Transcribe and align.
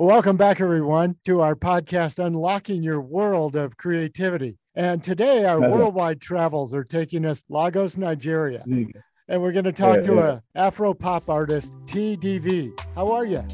Welcome 0.00 0.38
back, 0.38 0.62
everyone, 0.62 1.16
to 1.26 1.42
our 1.42 1.54
podcast, 1.54 2.24
Unlocking 2.24 2.82
Your 2.82 3.02
World 3.02 3.54
of 3.54 3.76
Creativity. 3.76 4.56
And 4.74 5.02
today, 5.02 5.44
our 5.44 5.60
Hello. 5.60 5.76
worldwide 5.76 6.22
travels 6.22 6.72
are 6.72 6.84
taking 6.84 7.26
us 7.26 7.44
Lagos, 7.50 7.98
Nigeria. 7.98 8.64
Mm. 8.66 8.92
And 9.28 9.42
we're 9.42 9.52
going 9.52 9.66
to 9.66 9.72
talk 9.72 9.96
Yeah, 9.96 10.02
to 10.04 10.14
yeah. 10.14 10.38
a 10.54 10.58
Afro 10.58 10.94
pop 10.94 11.28
artist, 11.28 11.74
TDV. 11.84 12.70
How 12.94 13.12
are 13.12 13.26
you? 13.26 13.40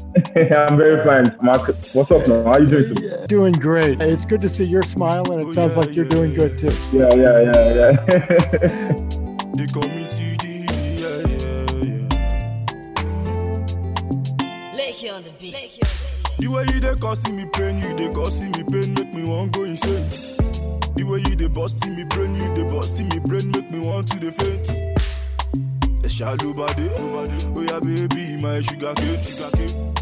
I'm 0.55 0.77
very 0.77 1.03
fine. 1.03 1.35
Mark, 1.41 1.67
what's 1.91 2.11
up 2.11 2.25
now? 2.29 2.41
How 2.45 2.59
you 2.59 2.67
doing? 2.67 2.95
today? 2.95 3.25
Doing 3.27 3.51
great. 3.51 4.01
It's 4.01 4.23
good 4.23 4.39
to 4.39 4.47
see 4.47 4.63
your 4.63 4.83
smile, 4.83 5.29
and 5.29 5.41
it 5.41 5.47
Oh, 5.47 5.51
sounds 5.51 5.75
like 5.75 5.93
you're 5.97 6.07
doing 6.07 6.33
good 6.33 6.57
too. 6.57 6.71
Yeah, 6.93 7.13
yeah, 7.13 7.41
yeah, 7.41 8.63
yeah. 8.63 8.97
The 16.47 16.53
way 16.53 16.63
you 16.73 16.79
dey 16.79 16.95
causing 16.95 17.35
me 17.35 17.45
pain, 17.51 17.77
you 17.77 17.93
dey 17.97 18.09
causing 18.13 18.51
me 18.53 18.63
pain, 18.63 18.93
make 18.93 19.13
me 19.13 19.25
want 19.25 19.51
go 19.51 19.63
insane. 19.65 20.07
The 20.95 21.03
way 21.03 21.19
you 21.19 21.35
dey 21.35 21.49
busting 21.49 21.93
me 21.93 22.05
brain, 22.05 22.33
you 22.35 22.55
dey 22.55 22.63
busting 22.63 23.09
me 23.09 23.19
brain, 23.19 23.51
make 23.51 23.69
me 23.69 23.79
want 23.81 24.07
to 24.13 24.17
dey 24.19 24.31
faint. 24.31 26.05
A 26.05 26.09
shallow 26.09 26.53
body, 26.53 26.89
oh 26.95 27.61
yeah 27.67 27.79
baby, 27.81 28.37
my 28.41 28.61
sugar 28.61 28.93
cane, 28.95 29.21
sugar 29.23 29.49
cane. 29.57 29.93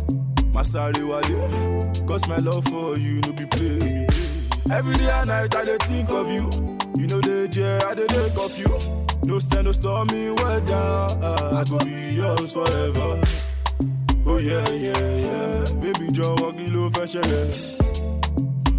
My 0.54 0.62
sorry 0.62 1.04
wale, 1.04 1.92
cause 2.08 2.28
my 2.28 2.38
love 2.38 2.64
for 2.66 2.96
you 2.96 3.22
no 3.22 3.34
be 3.34 3.46
play. 3.48 4.08
Every 4.72 4.98
day 4.98 5.10
and 5.10 5.28
night 5.30 5.56
I 5.56 5.66
dey 5.66 5.78
think 5.82 6.10
of 6.10 6.30
you, 6.30 6.44
you 6.96 7.08
know 7.08 7.22
the 7.22 7.50
yeah, 7.60 7.88
I 7.90 7.96
dey 7.96 8.06
think 8.06 8.38
of 8.38 8.56
you. 8.56 8.70
No 9.24 9.40
stand, 9.40 9.66
no 9.66 9.72
stormy 9.72 10.30
weather, 10.30 10.76
I 10.76 11.64
go 11.68 11.80
be 11.80 12.14
yours 12.16 12.54
forever. 12.54 13.20
Oh 14.28 14.38
yeah, 14.38 14.68
yeah, 14.70 15.00
yeah. 15.28 15.66
Baby, 15.82 16.08
ló? 16.18 16.36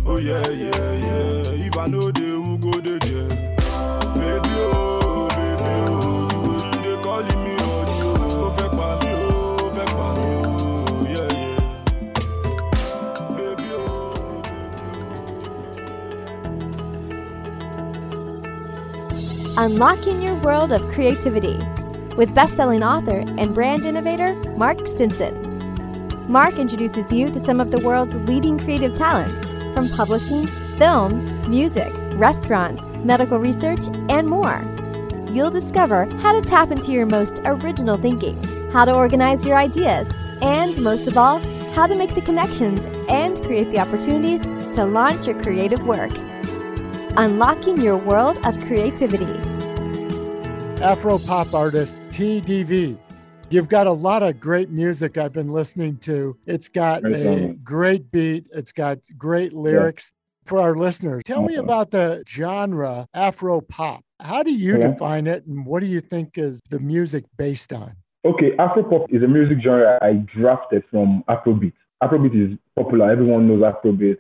Oh 0.07 0.19
yeah, 0.19 0.49
yeah, 0.49 0.93
yeah. 1.07 1.67
If 1.67 1.77
I 1.77 1.87
know 1.87 2.11
they 2.11 2.21
who 2.23 2.59
go. 2.59 2.71
Baby, 2.81 4.51
oh, 4.59 5.29
baby, 5.29 5.75
oh. 5.87 6.83
You 6.85 6.97
oh. 7.63 8.47
Ó 8.47 8.49
fẹ́ 8.57 8.69
pa 8.77 8.89
mí, 9.01 9.11
oh. 9.15 9.71
Fẹ́ 9.77 9.87
pa 9.99 10.09
mí, 10.19 10.31
oh, 10.43 11.05
oh. 11.21 11.33
Baby, 13.37 13.69
oh, 13.79 14.43
Unlocking 19.59 20.21
Your 20.23 20.35
World 20.43 20.73
of 20.73 20.83
Creativity 20.93 21.59
with 22.17 22.35
best-selling 22.35 22.83
author 22.83 23.21
and 23.39 23.55
brand 23.55 23.85
innovator 23.87 24.35
Mark 24.57 24.87
Stinson. 24.87 25.46
Mark 26.29 26.59
introduces 26.59 27.13
you 27.13 27.31
to 27.31 27.39
some 27.39 27.61
of 27.61 27.71
the 27.71 27.81
world's 27.87 28.17
leading 28.17 28.59
creative 28.59 28.97
talent 28.97 29.33
from 29.75 29.89
publishing, 29.89 30.45
film, 30.77 31.41
music, 31.49 31.93
restaurants, 32.15 32.89
medical 33.05 33.39
research, 33.39 33.87
and 34.09 34.27
more. 34.27 34.61
You'll 35.31 35.51
discover 35.51 36.07
how 36.17 36.33
to 36.33 36.41
tap 36.41 36.73
into 36.73 36.91
your 36.91 37.07
most 37.07 37.41
original 37.45 37.97
thinking, 37.97 38.43
how 38.73 38.85
to 38.85 38.93
organize 38.93 39.45
your 39.45 39.57
ideas, 39.57 40.13
and 40.43 40.77
most 40.83 41.07
of 41.07 41.17
all, 41.17 41.39
how 41.75 41.87
to 41.87 41.95
make 41.95 42.17
the 42.17 42.23
connections 42.23 42.87
and 43.09 43.41
create 43.45 43.71
the 43.71 43.79
opportunities 43.79 44.41
to 44.75 44.85
launch 44.85 45.29
your 45.29 45.41
creative 45.41 45.87
work. 45.87 46.11
Unlocking 47.17 47.81
Your 47.81 47.99
World 47.99 48.45
of 48.45 48.61
Creativity. 48.63 49.27
Afro 50.83 51.19
pop 51.19 51.55
artist, 51.55 51.97
TDV. 52.09 52.99
You've 53.49 53.69
got 53.69 53.87
a 53.87 53.93
lot 53.93 54.25
of 54.25 54.41
great 54.41 54.71
music 54.71 55.17
I've 55.17 55.33
been 55.33 55.53
listening 55.53 55.99
to. 55.99 56.37
It's 56.47 56.69
got 56.69 57.03
Very 57.03 57.15
a 57.15 57.23
talented. 57.25 57.65
great 57.65 58.11
beat, 58.11 58.45
it's 58.53 58.73
got 58.73 58.99
great 59.17 59.55
lyrics. 59.55 60.13
For 60.47 60.61
our 60.61 60.77
listeners, 60.77 61.25
tell 61.25 61.43
me 61.43 61.57
about 61.57 61.91
the 61.91 62.23
genre 62.29 63.09
Afro 63.15 63.61
pop. 63.61 64.05
How 64.21 64.45
do 64.45 64.53
you 64.53 64.79
define 64.79 65.27
it, 65.27 65.45
and 65.47 65.67
what 65.67 65.81
do 65.81 65.87
you 65.87 66.01
think 66.01 66.39
is 66.39 66.61
the 66.71 66.79
music 66.79 67.25
based 67.37 67.73
on? 67.73 67.95
okay, 68.25 68.53
Afropop 68.57 69.07
is 69.11 69.23
a 69.23 69.29
music 69.29 69.59
genre 69.63 69.99
I 70.03 70.15
drafted 70.37 70.83
from 70.91 71.25
Afrobeat. 71.29 71.73
Afrobeat 72.03 72.53
is 72.53 72.59
popular. 72.77 73.11
Everyone 73.11 73.49
knows 73.49 73.61
Afrobeat. 73.63 74.19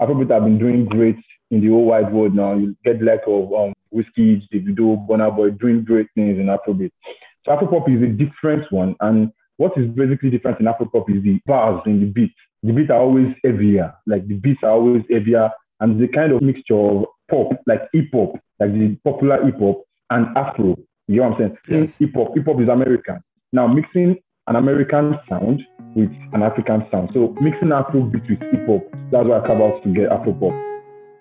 Afrobeat 0.00 0.30
have 0.30 0.44
been 0.44 0.58
doing 0.58 0.84
great 0.86 1.16
in 1.50 1.60
the 1.62 1.68
whole 1.68 1.84
wide 1.86 2.12
world 2.12 2.34
now. 2.34 2.54
You 2.54 2.76
get 2.84 3.02
like 3.02 3.22
of 3.26 3.52
um, 3.52 3.72
Wizkid, 3.94 4.42
Davido, 4.52 5.06
Burna 5.06 5.34
Boy 5.34 5.50
doing 5.50 5.84
great 5.84 6.08
things 6.14 6.38
in 6.38 6.46
Afrobeat. 6.46 6.92
So 7.44 7.52
Afropop 7.52 7.88
is 7.94 8.02
a 8.02 8.06
different 8.06 8.70
one. 8.72 8.94
And 9.00 9.32
what 9.56 9.76
is 9.76 9.88
basically 9.88 10.30
different 10.30 10.60
in 10.60 10.66
Afropop 10.66 11.08
is 11.14 11.22
the 11.22 11.40
bars 11.46 11.82
in 11.86 12.00
the 12.00 12.06
beat. 12.06 12.32
The 12.62 12.72
beats 12.72 12.90
are 12.90 13.00
always 13.00 13.34
heavier. 13.44 13.92
Like 14.06 14.26
the 14.26 14.34
beats 14.34 14.60
are 14.62 14.70
always 14.70 15.02
heavier. 15.10 15.50
And 15.80 16.00
the 16.00 16.08
kind 16.08 16.32
of 16.32 16.42
mixture 16.42 16.76
of 16.76 17.06
pop, 17.30 17.50
like 17.66 17.82
hip 17.92 18.06
hop, 18.12 18.34
like 18.60 18.72
the 18.72 18.96
popular 19.04 19.44
hip 19.44 19.58
hop 19.58 19.82
and 20.10 20.26
Afro. 20.36 20.76
You 21.08 21.16
know 21.16 21.30
what 21.30 21.40
I'm 21.40 21.56
saying? 21.68 21.82
Yes. 21.82 21.98
Hip 21.98 22.14
hop. 22.14 22.34
Hip 22.36 22.46
hop 22.46 22.60
is 22.60 22.68
American. 22.68 23.20
Now 23.52 23.66
mixing 23.66 24.16
an 24.46 24.56
American 24.56 25.18
sound 25.28 25.62
with 25.94 26.10
an 26.32 26.42
African 26.42 26.86
sound. 26.90 27.10
So 27.14 27.34
mixing 27.40 27.68
Afrobeat 27.68 28.28
with 28.30 28.40
hip 28.40 28.66
hop. 28.66 28.82
That's 29.10 29.26
why 29.26 29.40
I 29.40 29.46
come 29.46 29.60
out 29.60 29.82
to 29.82 29.88
get 29.92 30.10
Afropop. 30.10 30.52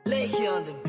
Lakey 0.05 0.47
on 0.51 0.63
the 0.65 0.81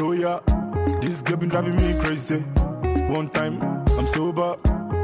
royal. 0.00 0.65
This 1.00 1.22
girl 1.22 1.36
been 1.36 1.48
driving 1.48 1.76
me 1.76 1.94
crazy. 2.00 2.38
One 3.08 3.28
time, 3.28 3.62
I'm 3.98 4.06
sober. 4.06 4.56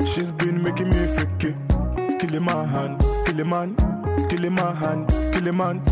She's 0.06 0.32
been 0.32 0.62
making 0.62 0.90
me 0.90 1.06
freaky. 1.06 1.54
Killing 2.18 2.42
my 2.44 2.64
hand, 2.64 3.00
killing 3.26 3.48
man, 3.48 3.76
killing 4.28 4.54
my 4.54 4.72
hand, 4.74 5.08
killing 5.32 5.56
man, 5.56 5.84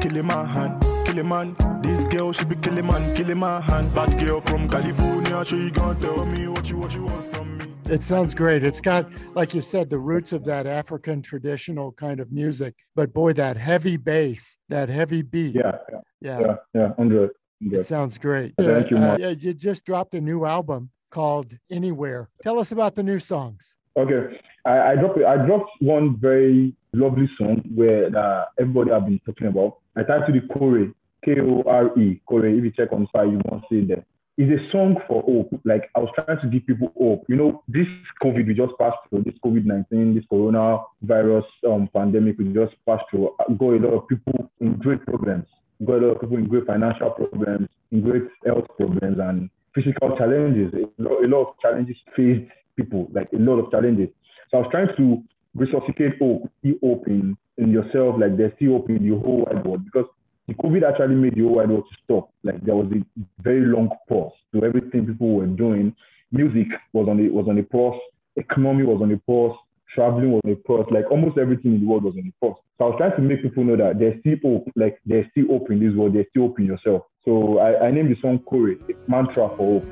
killing 0.00 0.26
my 0.26 0.44
hand, 0.44 0.82
killing 1.04 1.28
man. 1.28 1.56
This 1.82 2.06
girl, 2.06 2.32
she 2.32 2.44
be 2.44 2.56
killing 2.56 2.86
man, 2.86 3.14
killing 3.16 3.38
my 3.38 3.60
hand. 3.60 3.92
Bad 3.94 4.18
girl 4.18 4.40
from 4.40 4.68
California, 4.68 5.44
sure 5.44 5.58
you 5.58 5.70
gonna 5.70 5.98
tell 6.00 6.26
me 6.26 6.48
what 6.48 6.70
you 6.70 6.78
what 6.78 6.94
you 6.94 7.04
want 7.04 7.24
from 7.26 7.58
me. 7.58 7.66
It 7.88 8.02
sounds 8.02 8.34
great. 8.34 8.64
It's 8.64 8.80
got, 8.80 9.08
like 9.34 9.54
you 9.54 9.62
said, 9.62 9.90
the 9.90 9.98
roots 9.98 10.32
of 10.32 10.44
that 10.44 10.66
African 10.66 11.22
traditional 11.22 11.92
kind 11.92 12.18
of 12.18 12.32
music. 12.32 12.74
But 12.96 13.14
boy, 13.14 13.32
that 13.34 13.56
heavy 13.56 13.96
bass, 13.96 14.56
that 14.68 14.88
heavy 14.88 15.22
beat. 15.22 15.54
Yeah, 15.54 15.78
yeah, 15.92 16.00
Yeah, 16.20 16.40
yeah, 16.40 16.54
yeah, 16.74 16.88
100. 16.96 17.30
It 17.60 17.86
sounds 17.86 18.18
great. 18.18 18.54
Thank 18.58 18.90
you, 18.90 18.96
Uh, 18.96 19.00
Mark. 19.00 19.20
yeah, 19.20 19.30
you 19.30 19.54
just 19.54 19.84
dropped 19.84 20.14
a 20.14 20.20
new 20.20 20.44
album 20.44 20.90
called 21.10 21.56
Anywhere. 21.70 22.28
Tell 22.42 22.58
us 22.58 22.72
about 22.72 22.94
the 22.94 23.02
new 23.02 23.18
songs. 23.18 23.74
Okay, 23.96 24.38
I, 24.66 24.92
I 24.92 24.96
dropped 24.96 25.18
I 25.18 25.36
dropped 25.46 25.70
one 25.80 26.16
very 26.18 26.74
lovely 26.92 27.28
song 27.38 27.62
where 27.74 28.14
uh, 28.16 28.44
everybody 28.58 28.90
have 28.90 29.06
been 29.06 29.20
talking 29.24 29.46
about. 29.46 29.78
I 29.96 30.02
titled 30.02 30.36
it 30.36 30.48
Kore, 30.52 30.92
K 31.24 31.40
O 31.40 31.62
R 31.66 31.98
E, 31.98 32.20
Kore. 32.26 32.44
If 32.46 32.62
you 32.64 32.70
check 32.72 32.92
on 32.92 33.06
fire, 33.12 33.26
you 33.26 33.40
won't 33.46 33.64
see 33.70 33.78
it 33.78 33.88
there. 33.88 34.04
It's 34.38 34.52
a 34.52 34.70
song 34.70 34.96
for 35.08 35.22
hope. 35.22 35.58
Like 35.64 35.88
I 35.96 36.00
was 36.00 36.10
trying 36.14 36.38
to 36.42 36.46
give 36.48 36.66
people 36.66 36.92
hope. 36.98 37.24
You 37.26 37.36
know, 37.36 37.62
this 37.68 37.86
COVID 38.22 38.46
we 38.46 38.52
just 38.52 38.74
passed 38.78 38.98
through, 39.08 39.22
this 39.22 39.34
COVID 39.42 39.64
nineteen, 39.64 40.14
this 40.14 40.24
coronavirus 40.30 41.44
um, 41.66 41.88
pandemic 41.94 42.36
we 42.38 42.52
just 42.52 42.74
passed 42.86 43.04
through, 43.10 43.30
uh, 43.40 43.50
got 43.54 43.70
a 43.70 43.80
lot 43.80 43.94
of 43.94 44.08
people 44.08 44.50
in 44.60 44.74
great 44.74 45.06
problems. 45.06 45.46
Got 45.84 46.02
a 46.02 46.06
lot 46.06 46.14
of 46.16 46.20
people 46.20 46.38
in 46.38 46.48
great 46.48 46.66
financial 46.66 47.10
problems, 47.10 47.68
in 47.92 48.00
great 48.00 48.22
health 48.44 48.66
problems, 48.78 49.18
and 49.18 49.50
physical 49.74 50.16
challenges. 50.16 50.72
A 50.74 51.02
lot, 51.02 51.48
of 51.48 51.54
challenges 51.60 51.96
faced 52.16 52.50
people, 52.76 53.08
like 53.12 53.28
a 53.32 53.38
lot 53.38 53.58
of 53.58 53.70
challenges. 53.70 54.08
So 54.50 54.58
I 54.58 54.60
was 54.62 54.70
trying 54.70 54.88
to 54.96 55.22
resuscitate 55.54 56.18
hope, 56.18 56.50
see 56.62 56.74
hope 56.82 57.06
in, 57.06 57.36
in 57.58 57.70
yourself, 57.70 58.16
like 58.18 58.36
there's 58.36 58.52
still 58.56 58.72
hope 58.72 58.90
in 58.90 59.08
the 59.08 59.18
whole 59.18 59.44
wide 59.46 59.66
world 59.66 59.84
because 59.84 60.06
the 60.48 60.54
COVID 60.54 60.88
actually 60.88 61.14
made 61.14 61.34
the 61.34 61.42
whole 61.42 61.56
wide 61.56 61.70
world 61.70 61.84
to 61.90 61.96
stop. 62.04 62.30
Like 62.42 62.62
there 62.64 62.76
was 62.76 62.90
a 62.92 63.02
very 63.42 63.66
long 63.66 63.90
pause 64.08 64.32
to 64.54 64.64
everything 64.64 65.06
people 65.06 65.34
were 65.34 65.46
doing. 65.46 65.94
Music 66.32 66.68
was 66.92 67.08
on 67.08 67.18
the 67.18 67.28
was 67.28 67.46
on 67.48 67.58
a 67.58 67.62
pause, 67.62 68.00
economy 68.36 68.84
was 68.84 69.00
on 69.02 69.12
a 69.12 69.18
pause, 69.18 69.56
traveling 69.96 70.30
was 70.30 70.42
on 70.44 70.52
a 70.52 70.56
pause, 70.56 70.86
like 70.90 71.10
almost 71.10 71.38
everything 71.38 71.74
in 71.74 71.80
the 71.80 71.86
world 71.86 72.04
was 72.04 72.14
on 72.14 72.30
a 72.30 72.34
pause. 72.44 72.60
So 72.78 72.84
I 72.84 72.88
was 72.88 72.96
trying 72.98 73.16
to 73.16 73.22
make 73.22 73.42
people 73.42 73.64
know 73.64 73.76
that 73.76 73.98
there's 73.98 74.20
still 74.20 74.36
hope, 74.44 74.68
like 74.76 75.00
there's 75.06 75.26
still 75.32 75.48
hope 75.48 75.70
in 75.70 75.80
this 75.80 75.96
world, 75.96 76.14
there's 76.14 76.26
still 76.30 76.48
hope 76.48 76.60
in 76.60 76.66
yourself. 76.66 77.02
So 77.24 77.58
I, 77.58 77.86
I 77.86 77.90
named 77.90 78.14
the 78.14 78.20
song 78.20 78.38
Kore, 78.40 78.70
a 78.70 78.76
mantra 79.08 79.48
for 79.56 79.80
hope. 79.80 79.86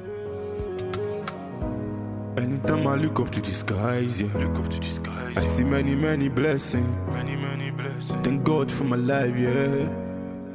Anytime 2.38 2.86
I 2.86 2.96
look 2.96 3.18
up 3.20 3.30
to 3.30 3.40
the 3.40 3.50
skies, 3.50 4.20
yeah. 4.20 4.32
Look 4.36 4.58
up 4.58 4.70
to 4.70 4.78
the 4.78 4.86
skies. 4.86 5.36
I 5.38 5.42
see 5.42 5.64
many, 5.64 5.94
many 5.94 6.28
blessings. 6.28 6.94
Many, 7.08 7.36
many 7.36 7.70
blessings. 7.70 8.20
Thank 8.22 8.44
God 8.44 8.70
for 8.70 8.84
my 8.84 8.96
life, 8.96 9.36
yeah. 9.36 9.88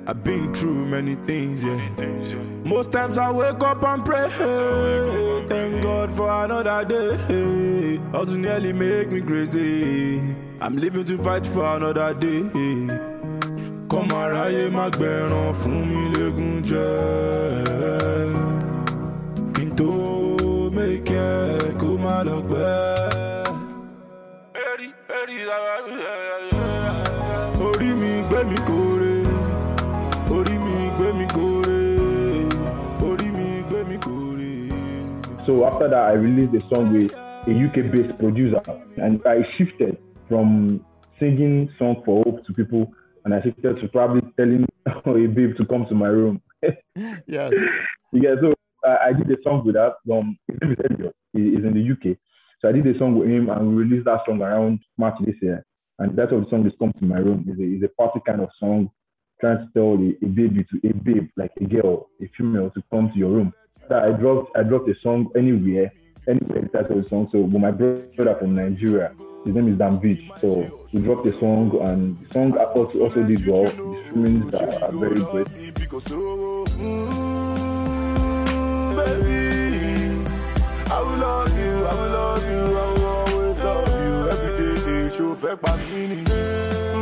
I've 0.09 0.23
been 0.23 0.51
through 0.55 0.87
many 0.87 1.13
things, 1.13 1.63
yeah. 1.63 1.87
Most 2.65 2.91
times 2.91 3.19
I 3.19 3.29
wake 3.29 3.61
up 3.61 3.83
and 3.83 4.03
pray. 4.03 4.27
Thank 5.47 5.83
God 5.83 6.11
for 6.11 6.31
another 6.45 6.83
day. 6.83 7.99
To 8.11 8.35
nearly 8.35 8.73
make 8.73 9.11
me 9.11 9.21
crazy. 9.21 10.19
I'm 10.59 10.77
living 10.77 11.05
to 11.05 11.17
fight 11.21 11.45
for 11.45 11.63
another 11.63 12.15
day. 12.15 12.41
Come 13.87 14.09
aráyé 14.23 14.71
má 14.71 14.89
gbẹ̀ràn 14.89 15.53
fún 15.61 15.85
mi 15.89 16.01
légún. 16.15 16.49
So 35.49 35.65
after 35.65 35.89
that, 35.89 35.97
I 35.97 36.11
released 36.11 36.53
a 36.63 36.75
song 36.75 36.93
with 36.93 37.11
a 37.11 37.49
UK-based 37.49 38.19
producer, 38.19 38.61
and 38.97 39.19
I 39.25 39.43
shifted 39.57 39.97
from 40.27 40.85
singing 41.19 41.73
song 41.79 42.03
for 42.05 42.21
hope 42.23 42.45
to 42.45 42.53
people, 42.53 42.93
and 43.25 43.33
I 43.33 43.41
shifted 43.41 43.81
to 43.81 43.87
probably 43.87 44.21
telling 44.37 44.67
a 44.85 45.27
babe 45.27 45.57
to 45.57 45.65
come 45.65 45.87
to 45.89 45.95
my 45.95 46.09
room. 46.09 46.39
Yes. 47.25 47.51
Yeah, 48.13 48.35
so 48.39 48.53
I, 48.85 49.07
I 49.07 49.13
did 49.13 49.31
a 49.31 49.41
song 49.41 49.63
with 49.65 49.73
that. 49.73 49.93
Um, 50.13 50.37
his 50.47 50.59
name 50.61 50.71
is 50.73 50.85
Elliot. 50.87 51.15
He 51.33 51.39
is 51.39 51.65
in 51.65 51.73
the 51.73 51.93
UK. 51.93 52.15
So 52.61 52.69
I 52.69 52.71
did 52.71 52.85
a 52.85 52.99
song 52.99 53.17
with 53.17 53.29
him, 53.29 53.49
and 53.49 53.69
we 53.69 53.83
released 53.85 54.05
that 54.05 54.19
song 54.27 54.43
around 54.43 54.81
March 54.99 55.15
this 55.25 55.35
year. 55.41 55.65
And 55.97 56.15
that's 56.15 56.31
what 56.31 56.43
the 56.43 56.49
song 56.51 56.67
is 56.67 56.73
"Come 56.77 56.93
to 56.93 57.05
My 57.05 57.17
Room." 57.17 57.43
It's 57.47 57.59
a, 57.59 57.63
it's 57.63 57.91
a 57.91 57.95
party 57.99 58.19
kind 58.23 58.41
of 58.41 58.49
song, 58.59 58.91
trying 59.41 59.65
to 59.65 59.67
tell 59.73 59.93
a, 59.93 60.09
a 60.23 60.29
baby 60.29 60.63
to 60.69 60.89
a 60.89 60.93
babe, 60.93 61.27
like 61.37 61.53
a 61.59 61.65
girl, 61.65 62.09
a 62.21 62.29
female, 62.37 62.69
to 62.69 62.83
come 62.91 63.09
to 63.11 63.17
your 63.17 63.31
room. 63.31 63.51
So 63.89 63.97
I 63.99 64.11
dropped 64.11 64.55
I 64.55 64.61
dropped 64.61 64.87
a 64.87 64.93
song 64.99 65.31
anywhere, 65.35 65.91
anywhere. 66.27 66.69
That's 66.71 66.89
the 66.89 67.03
song. 67.09 67.27
So 67.31 67.39
with 67.39 67.59
my 67.59 67.71
brother 67.71 68.35
from 68.35 68.53
Nigeria, 68.53 69.11
his 69.43 69.55
name 69.55 69.67
is 69.69 69.77
Dan 69.79 69.97
Beach. 69.97 70.29
So 70.39 70.85
we 70.93 71.01
dropped 71.01 71.25
a 71.25 71.31
song, 71.39 71.75
and 71.81 72.15
the 72.21 72.33
song 72.33 72.53
I 72.53 72.65
thought 72.71 72.93
also 72.95 73.23
did 73.23 73.47
well. 73.47 73.63
The 73.63 73.71
streamings 74.13 74.53
are, 74.53 74.83
are 74.85 74.91
very 74.91 75.21
great. 75.31 75.47
Mm, 76.77 77.15
baby, 78.95 79.41
I 80.91 81.01
will 81.01 81.17
love 81.17 81.57
you, 81.57 81.73
I 81.89 81.95
will 81.95 82.11
love 82.13 82.45
you, 82.45 82.61
I 82.77 82.93
will 82.93 83.05
always 83.05 83.59
love 83.59 83.89
you 84.05 84.29
every 84.29 84.53
day. 84.85 85.09
Show 85.17 85.33
fẹ́ 85.33 85.55
pa 85.57 85.71
mí 85.89 86.98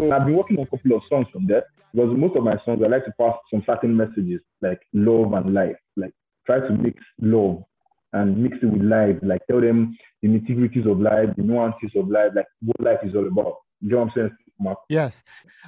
So 0.00 0.12
I've 0.12 0.24
been 0.24 0.36
working 0.36 0.58
on 0.58 0.62
a 0.66 0.66
couple 0.66 0.96
of 0.96 1.02
songs 1.10 1.26
from 1.32 1.46
there 1.46 1.64
because 1.92 2.16
most 2.16 2.34
of 2.36 2.42
my 2.44 2.56
songs 2.64 2.80
I 2.82 2.88
like 2.88 3.04
to 3.04 3.12
pass 3.20 3.34
some 3.52 3.62
certain 3.66 3.94
messages 3.94 4.40
like 4.62 4.80
love 4.94 5.32
and 5.34 5.52
life, 5.52 5.76
like 5.96 6.12
try 6.46 6.60
to 6.60 6.70
mix 6.70 6.98
love 7.20 7.62
and 8.14 8.42
mix 8.42 8.56
it 8.62 8.66
with 8.66 8.82
life, 8.82 9.16
like 9.22 9.42
tell 9.50 9.60
them 9.60 9.96
the 10.22 10.28
nitty-gritties 10.28 10.90
of 10.90 11.00
life, 11.00 11.28
the 11.36 11.42
nuances 11.42 11.90
of 11.96 12.08
life, 12.08 12.32
like 12.34 12.46
what 12.62 12.80
life 12.80 12.98
is 13.04 13.14
all 13.14 13.26
about. 13.26 13.56
You 13.82 13.90
know 13.90 13.98
what 13.98 14.04
I'm 14.08 14.12
saying, 14.16 14.36
Mark? 14.58 14.78
Yes. 14.88 15.22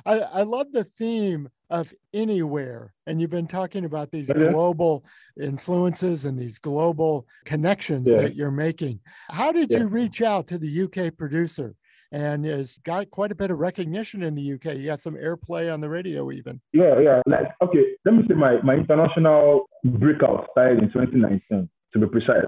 I, 0.06 0.20
I 0.20 0.42
love 0.42 0.72
the 0.72 0.84
theme 0.84 1.48
of 1.70 1.92
anywhere. 2.14 2.94
And 3.06 3.20
you've 3.20 3.30
been 3.30 3.46
talking 3.46 3.84
about 3.84 4.10
these 4.10 4.30
Okay. 4.30 4.50
global 4.50 5.04
influences 5.40 6.24
and 6.24 6.38
these 6.38 6.58
global 6.58 7.26
connections 7.44 8.08
Yeah. 8.08 8.22
that 8.22 8.34
you're 8.34 8.50
making. 8.50 9.00
How 9.30 9.52
did 9.52 9.70
Yeah. 9.70 9.80
you 9.80 9.88
reach 9.88 10.22
out 10.22 10.46
to 10.48 10.58
the 10.58 10.68
UK 10.84 11.10
producer? 11.16 11.74
And 12.12 12.44
has 12.44 12.78
got 12.84 13.10
quite 13.10 13.32
a 13.32 13.34
bit 13.34 13.50
of 13.50 13.58
recognition 13.58 14.22
in 14.22 14.34
the 14.34 14.52
UK. 14.52 14.76
You 14.76 14.86
got 14.86 15.00
some 15.00 15.14
airplay 15.14 15.72
on 15.72 15.80
the 15.80 15.88
radio, 15.88 16.30
even. 16.30 16.60
Yeah, 16.72 17.00
yeah. 17.00 17.22
Like, 17.26 17.54
okay, 17.62 17.82
let 18.04 18.14
me 18.14 18.24
say 18.28 18.34
my, 18.34 18.60
my 18.62 18.74
international 18.74 19.68
breakout 19.82 20.48
started 20.52 20.82
in 20.82 20.92
2019, 20.92 21.68
to 21.94 21.98
be 21.98 22.06
precise. 22.06 22.44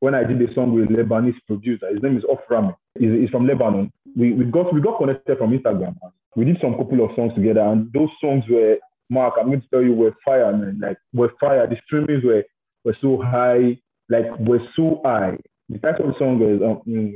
When 0.00 0.14
I 0.14 0.22
did 0.24 0.42
a 0.42 0.52
song 0.52 0.74
with 0.74 0.90
a 0.90 1.02
Lebanese 1.02 1.38
producer, 1.46 1.88
his 1.90 2.02
name 2.02 2.18
is 2.18 2.24
Oframi. 2.24 2.74
He's, 2.98 3.10
he's 3.12 3.30
from 3.30 3.46
Lebanon. 3.46 3.90
We, 4.14 4.32
we 4.32 4.44
got 4.44 4.72
we 4.72 4.82
got 4.82 4.98
connected 4.98 5.38
from 5.38 5.58
Instagram. 5.58 5.96
We 6.36 6.44
did 6.44 6.58
some 6.60 6.76
couple 6.76 7.02
of 7.02 7.10
songs 7.16 7.34
together, 7.34 7.60
and 7.60 7.90
those 7.94 8.10
songs 8.20 8.44
were 8.50 8.76
Mark. 9.08 9.34
I'm 9.40 9.46
going 9.46 9.62
to 9.62 9.68
tell 9.68 9.82
you 9.82 9.94
were 9.94 10.14
fire, 10.24 10.54
man. 10.54 10.78
Like 10.82 10.98
were 11.14 11.32
fire. 11.40 11.66
The 11.66 11.76
streamings 11.90 12.24
were 12.24 12.44
were 12.84 12.96
so 13.00 13.20
high, 13.22 13.78
like 14.10 14.26
were 14.38 14.60
so 14.76 15.00
high. 15.04 15.38
The 15.68 15.78
title 15.78 16.08
of 16.08 16.12
the 16.12 16.18
song 16.18 16.42
is 16.42 16.62
um, 16.62 16.82
mm, 16.86 17.12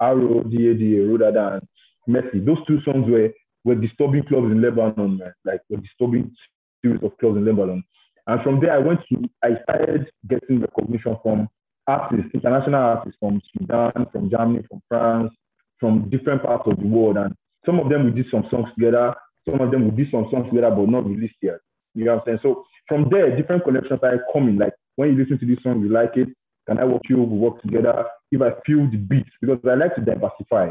Rodada, 0.00 0.06
R 0.06 0.20
O 0.20 0.42
D 0.44 0.68
A 0.70 0.74
D 0.74 0.96
A, 0.96 1.00
Rodada, 1.06 1.60
and 1.60 1.68
Messi. 2.08 2.44
Those 2.44 2.58
two 2.66 2.80
songs 2.82 3.08
were 3.10 3.30
were 3.64 3.74
disturbing 3.74 4.24
clubs 4.24 4.50
in 4.50 4.60
Lebanon, 4.62 5.18
man. 5.18 5.32
Like 5.44 5.60
were 5.68 5.78
disturbing 5.78 6.34
series 6.82 7.02
of 7.02 7.16
clubs 7.18 7.36
in 7.36 7.44
Lebanon. 7.44 7.84
And 8.26 8.42
from 8.42 8.60
there, 8.60 8.72
I 8.72 8.78
went 8.78 9.00
to, 9.08 9.22
I 9.42 9.50
started 9.64 10.06
getting 10.28 10.60
recognition 10.60 11.16
from 11.22 11.48
artists, 11.86 12.30
international 12.34 12.80
artists 12.80 13.18
from 13.18 13.40
Sudan, 13.52 13.92
from 14.12 14.30
Germany, 14.30 14.64
from 14.68 14.80
France, 14.88 15.32
from 15.78 16.08
different 16.10 16.42
parts 16.42 16.64
of 16.66 16.78
the 16.78 16.86
world. 16.86 17.16
And 17.16 17.34
some 17.66 17.80
of 17.80 17.88
them 17.88 18.04
we 18.04 18.10
did 18.12 18.26
some 18.30 18.46
songs 18.50 18.68
together. 18.76 19.14
Some 19.48 19.60
of 19.60 19.70
them 19.70 19.84
we 19.84 20.04
did 20.04 20.12
some 20.12 20.28
songs 20.30 20.48
together, 20.48 20.70
but 20.70 20.88
not 20.88 21.06
released 21.06 21.34
yet. 21.42 21.58
You 21.94 22.04
know 22.04 22.16
what 22.16 22.20
I'm 22.20 22.26
saying? 22.26 22.38
So 22.42 22.64
from 22.88 23.08
there, 23.10 23.36
different 23.36 23.64
connections 23.64 23.98
started 23.98 24.20
coming. 24.32 24.58
Like 24.58 24.74
when 24.96 25.10
you 25.10 25.18
listen 25.18 25.38
to 25.38 25.46
this 25.46 25.62
song, 25.62 25.80
you 25.80 25.88
like 25.88 26.16
it. 26.16 26.28
Can 26.68 26.78
I 26.78 26.84
work 26.84 27.02
you? 27.08 27.22
We 27.22 27.38
work 27.38 27.62
together. 27.62 28.04
If 28.30 28.42
I 28.42 28.50
feel 28.66 28.88
the 28.90 28.96
beat, 28.96 29.26
because 29.40 29.58
I 29.68 29.74
like 29.74 29.94
to 29.96 30.02
diversify. 30.02 30.70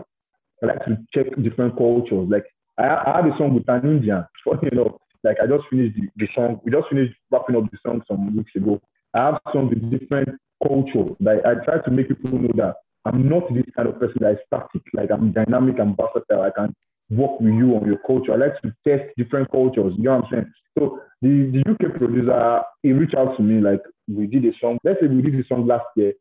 I 0.62 0.65
like 0.65 0.86
to 0.86 0.97
check 1.13 1.27
different 1.41 1.77
cultures. 1.77 2.27
Like 2.30 2.45
I, 2.77 2.83
I 3.06 3.21
had 3.21 3.31
a 3.31 3.38
song 3.38 3.56
with 3.56 3.68
an 3.68 3.89
Indian. 3.89 4.25
Funny 4.45 4.69
enough, 4.71 4.94
like 5.24 5.38
I 5.41 5.47
just 5.47 5.68
finished 5.69 5.95
the, 5.95 6.07
the 6.18 6.27
song. 6.36 6.62
We 6.63 6.71
just 6.71 6.89
finished 6.89 7.15
wrapping 7.31 7.56
up 7.56 7.69
the 7.71 7.77
song 7.86 8.01
some 8.07 8.36
weeks 8.36 8.51
ago. 8.56 8.80
I 9.13 9.25
have 9.25 9.39
songs 9.51 9.71
with 9.71 9.89
different 9.91 10.30
cultures. 10.65 11.15
Like 11.19 11.39
I 11.45 11.56
try 11.65 11.80
to 11.83 11.91
make 11.91 12.09
people 12.09 12.39
know 12.39 12.51
that 12.56 12.75
I'm 13.06 13.27
not 13.27 13.53
this 13.53 13.65
kind 13.75 13.88
of 13.88 14.00
person 14.00 14.18
that 14.21 14.33
is 14.33 14.38
static. 14.47 14.83
Like 14.94 15.09
I'm 15.12 15.31
dynamic 15.31 15.80
and 15.80 15.97
versatile. 15.97 16.41
I 16.44 16.51
can 16.51 16.75
work 17.10 17.40
with 17.40 17.54
you 17.54 17.76
on 17.76 17.86
your 17.86 18.00
culture. 18.06 18.34
I 18.34 18.38
like 18.38 18.62
to 18.62 18.74
test 18.88 19.10
different 19.18 19.52
cultures. 19.52 19.94
You 19.98 20.04
know 20.06 20.18
what 20.18 20.26
I'm 20.26 20.32
saying? 20.32 20.54
So 20.78 21.00
the, 21.22 21.52
the 21.52 21.72
UK 21.72 21.98
producer, 21.98 22.62
he 22.84 22.92
reached 22.94 23.16
out 23.16 23.36
to 23.38 23.44
me 23.44 23.62
like 23.62 23.82
we 24.08 24.28
did 24.28 24.46
a 24.46 24.52
song. 24.62 24.78
Let's 24.84 25.00
say 25.02 25.08
we 25.08 25.22
did 25.22 25.36
a 25.36 25.48
song 25.48 25.68
last 25.68 25.86
year 25.96 26.14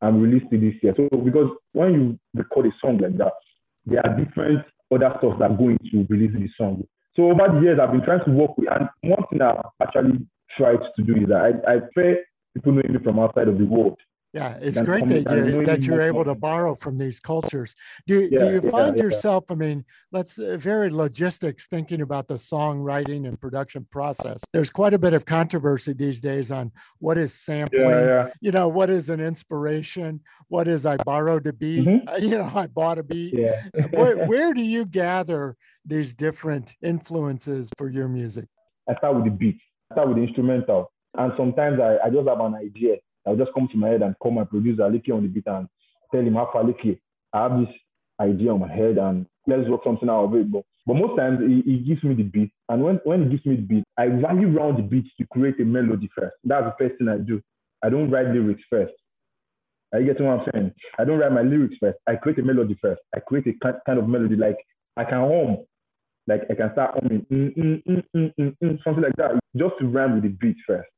and 0.00 0.22
released 0.22 0.52
it 0.52 0.60
this 0.60 0.82
year. 0.82 0.94
So 0.96 1.08
because 1.18 1.50
when 1.72 1.92
you 1.92 2.18
record 2.34 2.66
a 2.66 2.70
song 2.80 2.98
like 2.98 3.16
that, 3.18 3.32
there 3.86 4.04
are 4.04 4.16
different 4.16 4.64
other 4.92 5.14
stuff 5.18 5.38
that 5.38 5.58
go 5.58 5.68
into 5.68 6.06
releasing 6.08 6.40
the 6.40 6.48
song. 6.56 6.84
So 7.16 7.30
over 7.30 7.48
the 7.52 7.60
years, 7.60 7.78
I've 7.80 7.92
been 7.92 8.04
trying 8.04 8.24
to 8.24 8.30
work 8.30 8.56
with, 8.56 8.68
and 8.70 8.88
one 9.02 9.22
thing 9.30 9.42
I've 9.42 9.58
actually 9.82 10.26
tried 10.56 10.78
to 10.96 11.02
do 11.02 11.16
is 11.16 11.28
that 11.28 11.62
I, 11.66 11.74
I 11.74 11.78
prefer 11.80 12.22
people 12.54 12.72
knowing 12.72 12.92
me 12.92 12.98
from 13.02 13.18
outside 13.18 13.48
of 13.48 13.58
the 13.58 13.64
world. 13.64 13.98
Yeah, 14.32 14.58
it's 14.60 14.76
Than 14.76 14.84
great 14.84 15.08
that 15.08 15.34
you 15.36 15.42
knowing 15.42 15.66
that 15.66 15.82
you're 15.82 16.02
able 16.02 16.24
to 16.24 16.36
borrow 16.36 16.76
from 16.76 16.96
these 16.96 17.18
cultures. 17.18 17.74
Do 18.06 18.28
Yeah, 18.30 18.38
do 18.38 18.44
you 18.52 18.60
yeah, 18.62 18.70
find 18.70 18.96
yeah. 18.96 19.02
yourself? 19.02 19.44
I 19.50 19.56
mean, 19.56 19.84
let's 20.12 20.38
uh, 20.38 20.56
very 20.56 20.88
logistics 20.88 21.66
thinking 21.66 22.02
about 22.02 22.28
the 22.28 22.34
songwriting 22.34 23.26
and 23.26 23.40
production 23.40 23.88
process. 23.90 24.40
There's 24.52 24.70
quite 24.70 24.94
a 24.94 25.00
bit 25.00 25.14
of 25.14 25.24
controversy 25.24 25.94
these 25.94 26.20
days 26.20 26.52
on 26.52 26.70
what 27.00 27.18
is 27.18 27.34
sampling. 27.34 28.30
You 28.40 28.52
know, 28.52 28.68
what 28.68 28.88
is 28.88 29.08
an 29.08 29.18
inspiration? 29.18 30.20
What 30.46 30.68
is 30.68 30.86
I 30.86 30.96
borrowed 30.98 31.46
a 31.48 31.52
beat? 31.52 31.86
Mhm. 31.86 32.08
Uh, 32.08 32.16
You 32.30 32.38
know, 32.38 32.52
I 32.54 32.68
bought 32.68 32.98
a 32.98 33.02
beat. 33.02 33.34
Yeah. 33.36 33.62
where 33.90 34.26
where 34.30 34.54
do 34.54 34.62
you 34.62 34.84
gather 34.84 35.56
these 35.84 36.14
different 36.14 36.76
influences 36.82 37.70
for 37.76 37.88
your 37.88 38.06
music? 38.06 38.46
I 38.88 38.94
start 38.98 39.16
with 39.16 39.24
the 39.24 39.30
beat, 39.32 39.58
I 39.90 39.94
start 39.94 40.08
with 40.08 40.18
the 40.18 40.22
instrumental. 40.22 40.92
And 41.18 41.32
sometimes 41.36 41.80
I, 41.80 41.98
I 42.04 42.10
just 42.10 42.28
have 42.28 42.38
an 42.38 42.54
idea. 42.54 42.96
I'll 43.26 43.36
just 43.36 43.52
come 43.54 43.68
to 43.70 43.76
my 43.76 43.88
head 43.88 44.02
and 44.02 44.18
call 44.18 44.32
my 44.32 44.44
producer, 44.44 44.82
Liki, 44.82 45.10
on 45.12 45.22
the 45.22 45.28
beat 45.28 45.46
and 45.46 45.68
tell 46.12 46.20
him, 46.20 46.36
Alpha 46.36 46.58
Liki, 46.58 46.98
I 47.32 47.42
have 47.42 47.60
this 47.60 47.74
idea 48.20 48.52
on 48.52 48.60
my 48.60 48.72
head 48.72 48.98
and 48.98 49.26
let's 49.46 49.68
work 49.68 49.82
something 49.84 50.08
out 50.08 50.24
of 50.24 50.34
it. 50.34 50.50
But, 50.50 50.62
but 50.86 50.94
most 50.94 51.16
times 51.16 51.40
he, 51.40 51.62
he 51.70 51.78
gives 51.78 52.02
me 52.02 52.14
the 52.14 52.22
beat. 52.24 52.52
And 52.68 52.82
when, 52.82 52.96
when 53.04 53.24
he 53.24 53.30
gives 53.30 53.46
me 53.46 53.56
the 53.56 53.62
beat, 53.62 53.84
I 53.98 54.06
rally 54.06 54.44
around 54.44 54.78
the 54.78 54.82
beat 54.82 55.06
to 55.18 55.26
create 55.32 55.60
a 55.60 55.64
melody 55.64 56.08
first. 56.16 56.34
That's 56.44 56.66
the 56.66 56.74
first 56.78 56.98
thing 56.98 57.08
I 57.08 57.18
do. 57.18 57.40
I 57.82 57.90
don't 57.90 58.10
write 58.10 58.28
lyrics 58.28 58.62
first. 58.70 58.92
Are 59.92 60.00
you 60.00 60.06
getting 60.06 60.26
what 60.26 60.40
I'm 60.40 60.46
saying? 60.54 60.72
I 60.98 61.04
don't 61.04 61.18
write 61.18 61.32
my 61.32 61.42
lyrics 61.42 61.76
first. 61.80 61.98
I 62.06 62.16
create 62.16 62.38
a 62.38 62.42
melody 62.42 62.78
first. 62.80 63.00
I 63.14 63.20
create 63.20 63.46
a 63.48 63.52
ki- 63.52 63.78
kind 63.86 63.98
of 63.98 64.08
melody 64.08 64.36
like 64.36 64.56
I 64.96 65.04
can 65.04 65.20
hum 65.20 65.58
like 66.26 66.42
I 66.50 66.54
can 66.54 66.70
start 66.72 66.94
humming, 66.94 67.26
mm, 67.30 67.56
mm, 67.56 67.82
mm, 67.88 68.04
mm, 68.16 68.34
mm, 68.38 68.56
mm, 68.62 68.84
something 68.84 69.02
like 69.02 69.16
that, 69.16 69.32
just 69.56 69.74
to 69.80 69.86
rhyme 69.88 70.14
with 70.14 70.22
the 70.24 70.28
beat 70.28 70.56
first. 70.66 70.88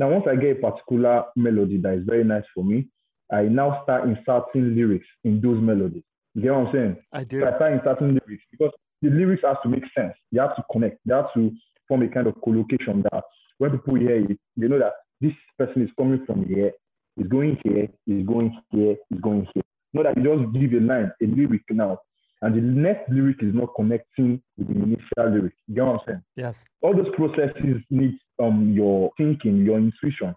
Now, 0.00 0.08
once 0.08 0.24
I 0.26 0.34
get 0.34 0.56
a 0.56 0.70
particular 0.70 1.24
melody 1.36 1.76
that 1.82 1.92
is 1.92 2.04
very 2.06 2.24
nice 2.24 2.44
for 2.54 2.64
me, 2.64 2.88
I 3.30 3.42
now 3.42 3.82
start 3.82 4.08
inserting 4.08 4.74
lyrics 4.74 5.06
in 5.24 5.42
those 5.42 5.60
melodies. 5.60 6.04
You 6.34 6.40
get 6.40 6.54
what 6.54 6.68
I'm 6.68 6.72
saying? 6.72 6.96
I 7.12 7.20
So 7.20 7.24
do. 7.26 7.44
I 7.44 7.54
start 7.56 7.72
inserting 7.74 8.08
lyrics 8.14 8.44
because 8.50 8.72
the 9.02 9.10
lyrics 9.10 9.42
have 9.44 9.62
to 9.62 9.68
make 9.68 9.84
sense. 9.94 10.14
They 10.32 10.40
have 10.40 10.56
to 10.56 10.64
connect. 10.72 11.00
They 11.04 11.14
have 11.14 11.30
to 11.34 11.52
form 11.86 12.00
a 12.00 12.08
kind 12.08 12.26
of 12.28 12.34
collocation 12.42 13.02
that 13.12 13.24
when 13.58 13.72
people 13.72 13.96
hear 13.96 14.24
it, 14.24 14.38
they 14.56 14.68
know 14.68 14.78
that 14.78 14.94
this 15.20 15.34
person 15.58 15.82
is 15.82 15.90
coming 15.98 16.24
from 16.24 16.46
here, 16.46 16.72
is 17.18 17.26
going 17.26 17.58
here, 17.62 17.86
is 18.06 18.26
going 18.26 18.58
here, 18.70 18.96
is 19.10 19.20
going 19.20 19.46
here. 19.52 19.62
Not 19.92 20.04
that 20.04 20.16
you 20.16 20.22
just 20.24 20.54
give 20.54 20.72
a 20.80 20.82
line, 20.82 21.12
a 21.20 21.26
lyric 21.26 21.60
now, 21.68 21.98
and 22.42 22.54
the 22.54 22.60
next 22.60 23.10
lyric 23.10 23.36
is 23.42 23.54
not 23.54 23.74
connecting 23.76 24.42
with 24.56 24.68
the 24.68 24.74
initial 24.74 25.30
lyric. 25.30 25.52
You 25.66 25.74
get 25.74 25.84
what 25.84 25.92
I'm 25.92 26.00
saying? 26.06 26.22
Yes. 26.36 26.64
all 26.82 26.96
those 26.96 27.14
processes 27.14 27.82
need 27.90 28.18
um 28.42 28.72
your 28.72 29.10
thinking, 29.16 29.64
your 29.64 29.78
intuition 29.78 30.34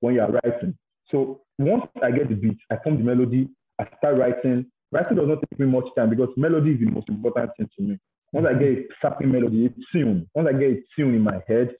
when 0.00 0.14
you 0.14 0.20
are 0.22 0.30
writing. 0.30 0.76
So 1.10 1.42
once 1.58 1.84
I 2.02 2.10
get 2.10 2.28
the 2.28 2.34
beat, 2.34 2.58
I 2.70 2.76
form 2.82 2.98
the 2.98 3.04
melody, 3.04 3.48
I 3.78 3.86
start 3.98 4.18
writing. 4.18 4.66
Writing 4.90 5.16
does 5.16 5.28
not 5.28 5.38
take 5.40 5.60
me 5.60 5.66
much 5.66 5.84
time 5.96 6.10
because 6.10 6.28
melody 6.36 6.72
is 6.72 6.80
the 6.80 6.90
most 6.90 7.08
important 7.08 7.50
thing 7.56 7.68
to 7.78 7.82
me. 7.82 7.98
Once 8.32 8.46
I 8.48 8.54
get 8.54 8.68
a 8.68 8.84
sapping 9.00 9.30
melody, 9.30 9.66
a 9.66 9.70
tune, 9.92 10.28
once 10.34 10.48
I 10.48 10.58
get 10.58 10.70
a 10.70 10.82
tune 10.96 11.14
in 11.14 11.20
my 11.20 11.40
head, 11.46 11.74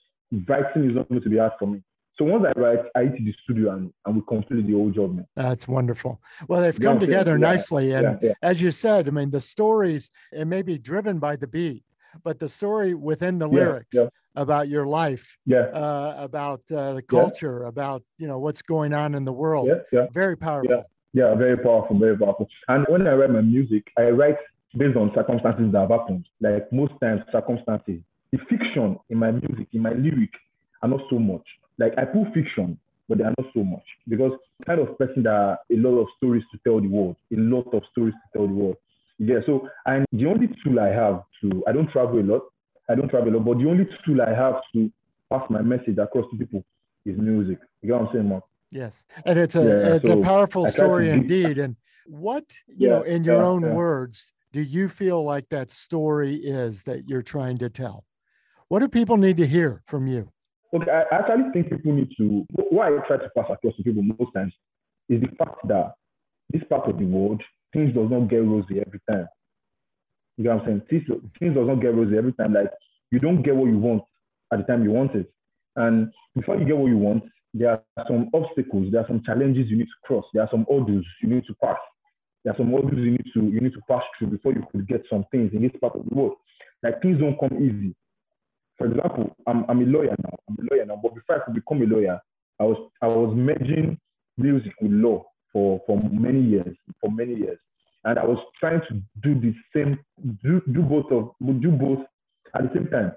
writing 0.47 0.89
is 0.89 0.95
not 0.95 1.09
going 1.09 1.21
to 1.21 1.29
be 1.29 1.37
hard 1.37 1.53
for 1.59 1.67
me. 1.67 1.81
So 2.17 2.25
once 2.25 2.45
I 2.45 2.59
write, 2.59 2.79
I 2.95 3.03
eat 3.05 3.15
in 3.17 3.25
the 3.25 3.33
studio 3.43 3.71
and, 3.73 3.91
and 4.05 4.15
we 4.15 4.21
complete 4.27 4.67
the 4.67 4.73
whole 4.73 4.91
job, 4.91 5.15
man. 5.15 5.27
That's 5.35 5.67
wonderful. 5.67 6.21
Well, 6.47 6.61
they've 6.61 6.79
come 6.79 6.97
okay, 6.97 7.07
together 7.07 7.31
yeah, 7.31 7.37
nicely. 7.51 7.93
And 7.93 8.19
Yeah, 8.21 8.29
yeah, 8.29 8.33
as 8.43 8.61
you 8.61 8.71
said, 8.71 9.07
I 9.07 9.11
mean, 9.11 9.31
the 9.31 9.41
stories, 9.41 10.11
it 10.31 10.45
may 10.45 10.61
be 10.61 10.77
driven 10.77 11.17
by 11.17 11.35
the 11.35 11.47
beat, 11.47 11.83
but 12.23 12.37
the 12.37 12.49
story 12.49 12.93
within 12.93 13.39
the 13.39 13.47
lyrics 13.47 13.95
yeah. 13.95 14.05
about 14.35 14.67
your 14.69 14.85
life, 14.85 15.37
yeah, 15.47 15.65
uh, 15.73 16.15
about 16.17 16.61
uh, 16.71 16.93
the 16.93 17.03
Yeah. 17.11 17.19
culture, 17.19 17.63
about, 17.63 18.03
you 18.19 18.27
know, 18.27 18.37
what's 18.37 18.61
going 18.61 18.93
on 18.93 19.15
in 19.15 19.25
the 19.25 19.33
world. 19.33 19.67
yeah, 19.67 19.81
yeah. 19.91 20.07
Very 20.13 20.37
powerful. 20.37 20.83
Yeah, 21.13 21.35
very 21.35 21.57
powerful, 21.57 21.97
very 21.99 22.17
powerful. 22.17 22.47
And 22.67 22.85
when 22.89 23.07
I 23.07 23.13
write 23.13 23.29
my 23.29 23.41
music, 23.41 23.83
I 23.97 24.09
write 24.09 24.37
based 24.75 24.97
on 24.97 25.11
circumstances 25.13 25.71
that 25.71 25.81
have 25.81 25.91
happened. 25.91 26.27
Like 26.41 26.71
most 26.71 26.93
times, 27.01 27.21
circumstances. 27.31 28.01
The 28.31 28.39
fiction 28.49 28.97
in 29.09 29.17
my 29.19 29.31
music, 29.31 29.67
in 29.73 29.81
my 29.81 29.93
lyric, 29.93 30.31
are 30.81 30.89
not 30.89 31.01
so 31.09 31.19
much. 31.19 31.45
Like 31.77 31.93
I 31.97 32.05
put 32.05 32.33
fiction, 32.33 32.77
but 33.09 33.17
they 33.17 33.23
are 33.23 33.33
not 33.37 33.47
so 33.53 33.63
much 33.63 33.83
because 34.07 34.31
kind 34.65 34.79
of 34.79 34.97
person 34.97 35.23
that 35.23 35.59
a 35.71 35.75
lot 35.75 35.99
of 35.99 36.07
stories 36.17 36.43
to 36.51 36.59
tell 36.63 36.79
the 36.79 36.87
world, 36.87 37.15
a 37.31 37.37
lot 37.37 37.73
of 37.73 37.83
stories 37.91 38.13
to 38.13 38.37
tell 38.37 38.47
the 38.47 38.53
world. 38.53 38.77
Yeah. 39.19 39.39
So 39.45 39.67
and 39.85 40.05
the 40.11 40.25
only 40.25 40.49
tool 40.63 40.79
I 40.79 40.89
have 40.89 41.23
to, 41.41 41.63
I 41.67 41.71
don't 41.71 41.89
travel 41.89 42.19
a 42.19 42.21
lot. 42.21 42.43
I 42.89 42.95
don't 42.95 43.09
travel 43.09 43.29
a 43.29 43.35
lot, 43.37 43.45
but 43.45 43.57
the 43.59 43.69
only 43.69 43.87
tool 44.05 44.21
I 44.21 44.33
have 44.33 44.55
to 44.73 44.91
pass 45.31 45.43
my 45.49 45.61
message 45.61 45.97
across 45.97 46.29
to 46.31 46.37
people 46.37 46.63
is 47.05 47.17
music. 47.17 47.59
You 47.81 47.89
get 47.89 47.99
what 47.99 48.09
I'm 48.09 48.13
saying, 48.13 48.29
Mark? 48.29 48.43
Yes. 48.71 49.03
And 49.25 49.37
it's 49.37 49.55
a, 49.55 49.63
Yeah, 49.63 49.95
it's 49.95 50.09
a 50.09 50.17
powerful 50.17 50.65
I 50.65 50.71
try 50.71 50.71
to 50.71 50.89
story 50.89 51.09
indeed. 51.09 51.59
And 51.59 51.75
what, 52.07 52.43
you 52.67 52.89
know, 52.89 53.03
in 53.03 53.23
your 53.23 53.37
yeah, 53.37 53.45
own 53.45 53.61
yeah. 53.61 53.73
words, 53.73 54.33
do 54.51 54.61
you 54.61 54.89
feel 54.89 55.23
like 55.23 55.47
that 55.49 55.71
story 55.71 56.35
is 56.35 56.83
that 56.83 57.07
you're 57.07 57.21
trying 57.21 57.57
to 57.59 57.69
tell? 57.69 58.03
What 58.69 58.79
do 58.79 58.87
people 58.87 59.17
need 59.17 59.37
to 59.37 59.47
hear 59.47 59.83
from 59.85 60.07
you? 60.07 60.32
Okay, 60.73 60.89
I 60.89 61.03
actually 61.15 61.51
think 61.53 61.69
people 61.69 61.93
need 61.93 62.09
to. 62.17 62.45
What 62.71 62.87
I 62.87 62.97
try 63.07 63.17
to 63.17 63.29
pass 63.37 63.45
across 63.49 63.75
to 63.77 63.83
people 63.83 64.01
most 64.01 64.33
times 64.33 64.53
is 65.07 65.21
the 65.21 65.27
fact 65.37 65.67
that 65.67 65.93
this 66.49 66.63
part 66.67 66.89
of 66.89 66.97
the 66.97 67.05
world, 67.05 67.43
things 67.73 67.93
does 67.93 68.09
not 68.09 68.27
get 68.27 68.37
rosy 68.43 68.81
every 68.85 68.99
time. 69.07 69.27
You 70.37 70.45
know 70.45 70.55
what 70.55 70.63
I'm 70.63 70.67
saying? 70.67 70.81
Things, 70.89 71.21
things 71.39 71.53
does 71.53 71.67
not 71.67 71.79
get 71.79 71.93
rosy 71.93 72.17
every 72.17 72.33
time. 72.33 72.53
Like 72.53 72.71
you 73.11 73.19
don't 73.19 73.43
get 73.43 73.55
what 73.55 73.67
you 73.67 73.77
want 73.77 74.01
at 74.51 74.59
the 74.59 74.63
time 74.65 74.83
you 74.83 74.91
want 74.91 75.13
it, 75.15 75.31
and 75.75 76.11
before 76.35 76.57
you 76.57 76.65
get 76.65 76.77
what 76.77 76.87
you 76.89 76.97
want, 76.97 77.23
there 77.53 77.69
are 77.71 77.83
some 78.07 78.29
obstacles, 78.33 78.91
there 78.91 79.01
are 79.01 79.07
some 79.07 79.21
challenges 79.23 79.69
you 79.69 79.77
need 79.77 79.85
to 79.85 79.99
cross, 80.07 80.25
there 80.33 80.41
are 80.41 80.49
some 80.49 80.65
hurdles 80.67 81.05
you 81.21 81.29
need 81.29 81.45
to 81.45 81.53
pass, 81.63 81.77
there 82.43 82.53
are 82.53 82.57
some 82.57 82.71
hurdles 82.71 82.97
you 82.97 83.11
need 83.11 83.25
to 83.33 83.41
you 83.41 83.61
need 83.61 83.73
to 83.73 83.81
pass 83.87 84.01
through 84.17 84.29
before 84.29 84.53
you 84.53 84.65
could 84.71 84.87
get 84.87 85.03
some 85.07 85.23
things 85.29 85.51
in 85.53 85.61
this 85.61 85.71
part 85.79 85.95
of 85.95 86.03
the 86.09 86.15
world. 86.15 86.33
Like 86.81 86.99
things 87.03 87.19
don't 87.19 87.39
come 87.39 87.61
easy 87.61 87.95
for 88.77 88.87
example, 88.87 89.35
I'm, 89.47 89.65
I'm 89.69 89.81
a 89.81 89.85
lawyer 89.85 90.15
now. 90.23 90.37
I'm 90.49 90.57
a 90.59 90.73
lawyer 90.73 90.85
now, 90.85 90.99
but 91.01 91.13
before 91.15 91.37
I 91.37 91.45
could 91.45 91.53
become 91.53 91.81
a 91.81 91.85
lawyer, 91.85 92.19
I 92.59 92.63
was 92.63 92.77
I 93.01 93.07
was 93.07 93.33
merging 93.35 93.97
music 94.37 94.73
with 94.81 94.91
law 94.91 95.23
for, 95.51 95.81
for 95.85 95.97
many 96.11 96.41
years, 96.41 96.75
for 96.99 97.11
many 97.11 97.35
years, 97.35 97.59
and 98.03 98.17
I 98.17 98.25
was 98.25 98.39
trying 98.59 98.81
to 98.89 99.01
do 99.21 99.39
the 99.39 99.53
same, 99.75 99.99
do, 100.43 100.61
do 100.71 100.81
both 100.81 101.11
of 101.11 101.31
do 101.61 101.71
both 101.71 101.99
at 102.55 102.63
the 102.63 102.69
same 102.73 102.87
time. 102.87 103.11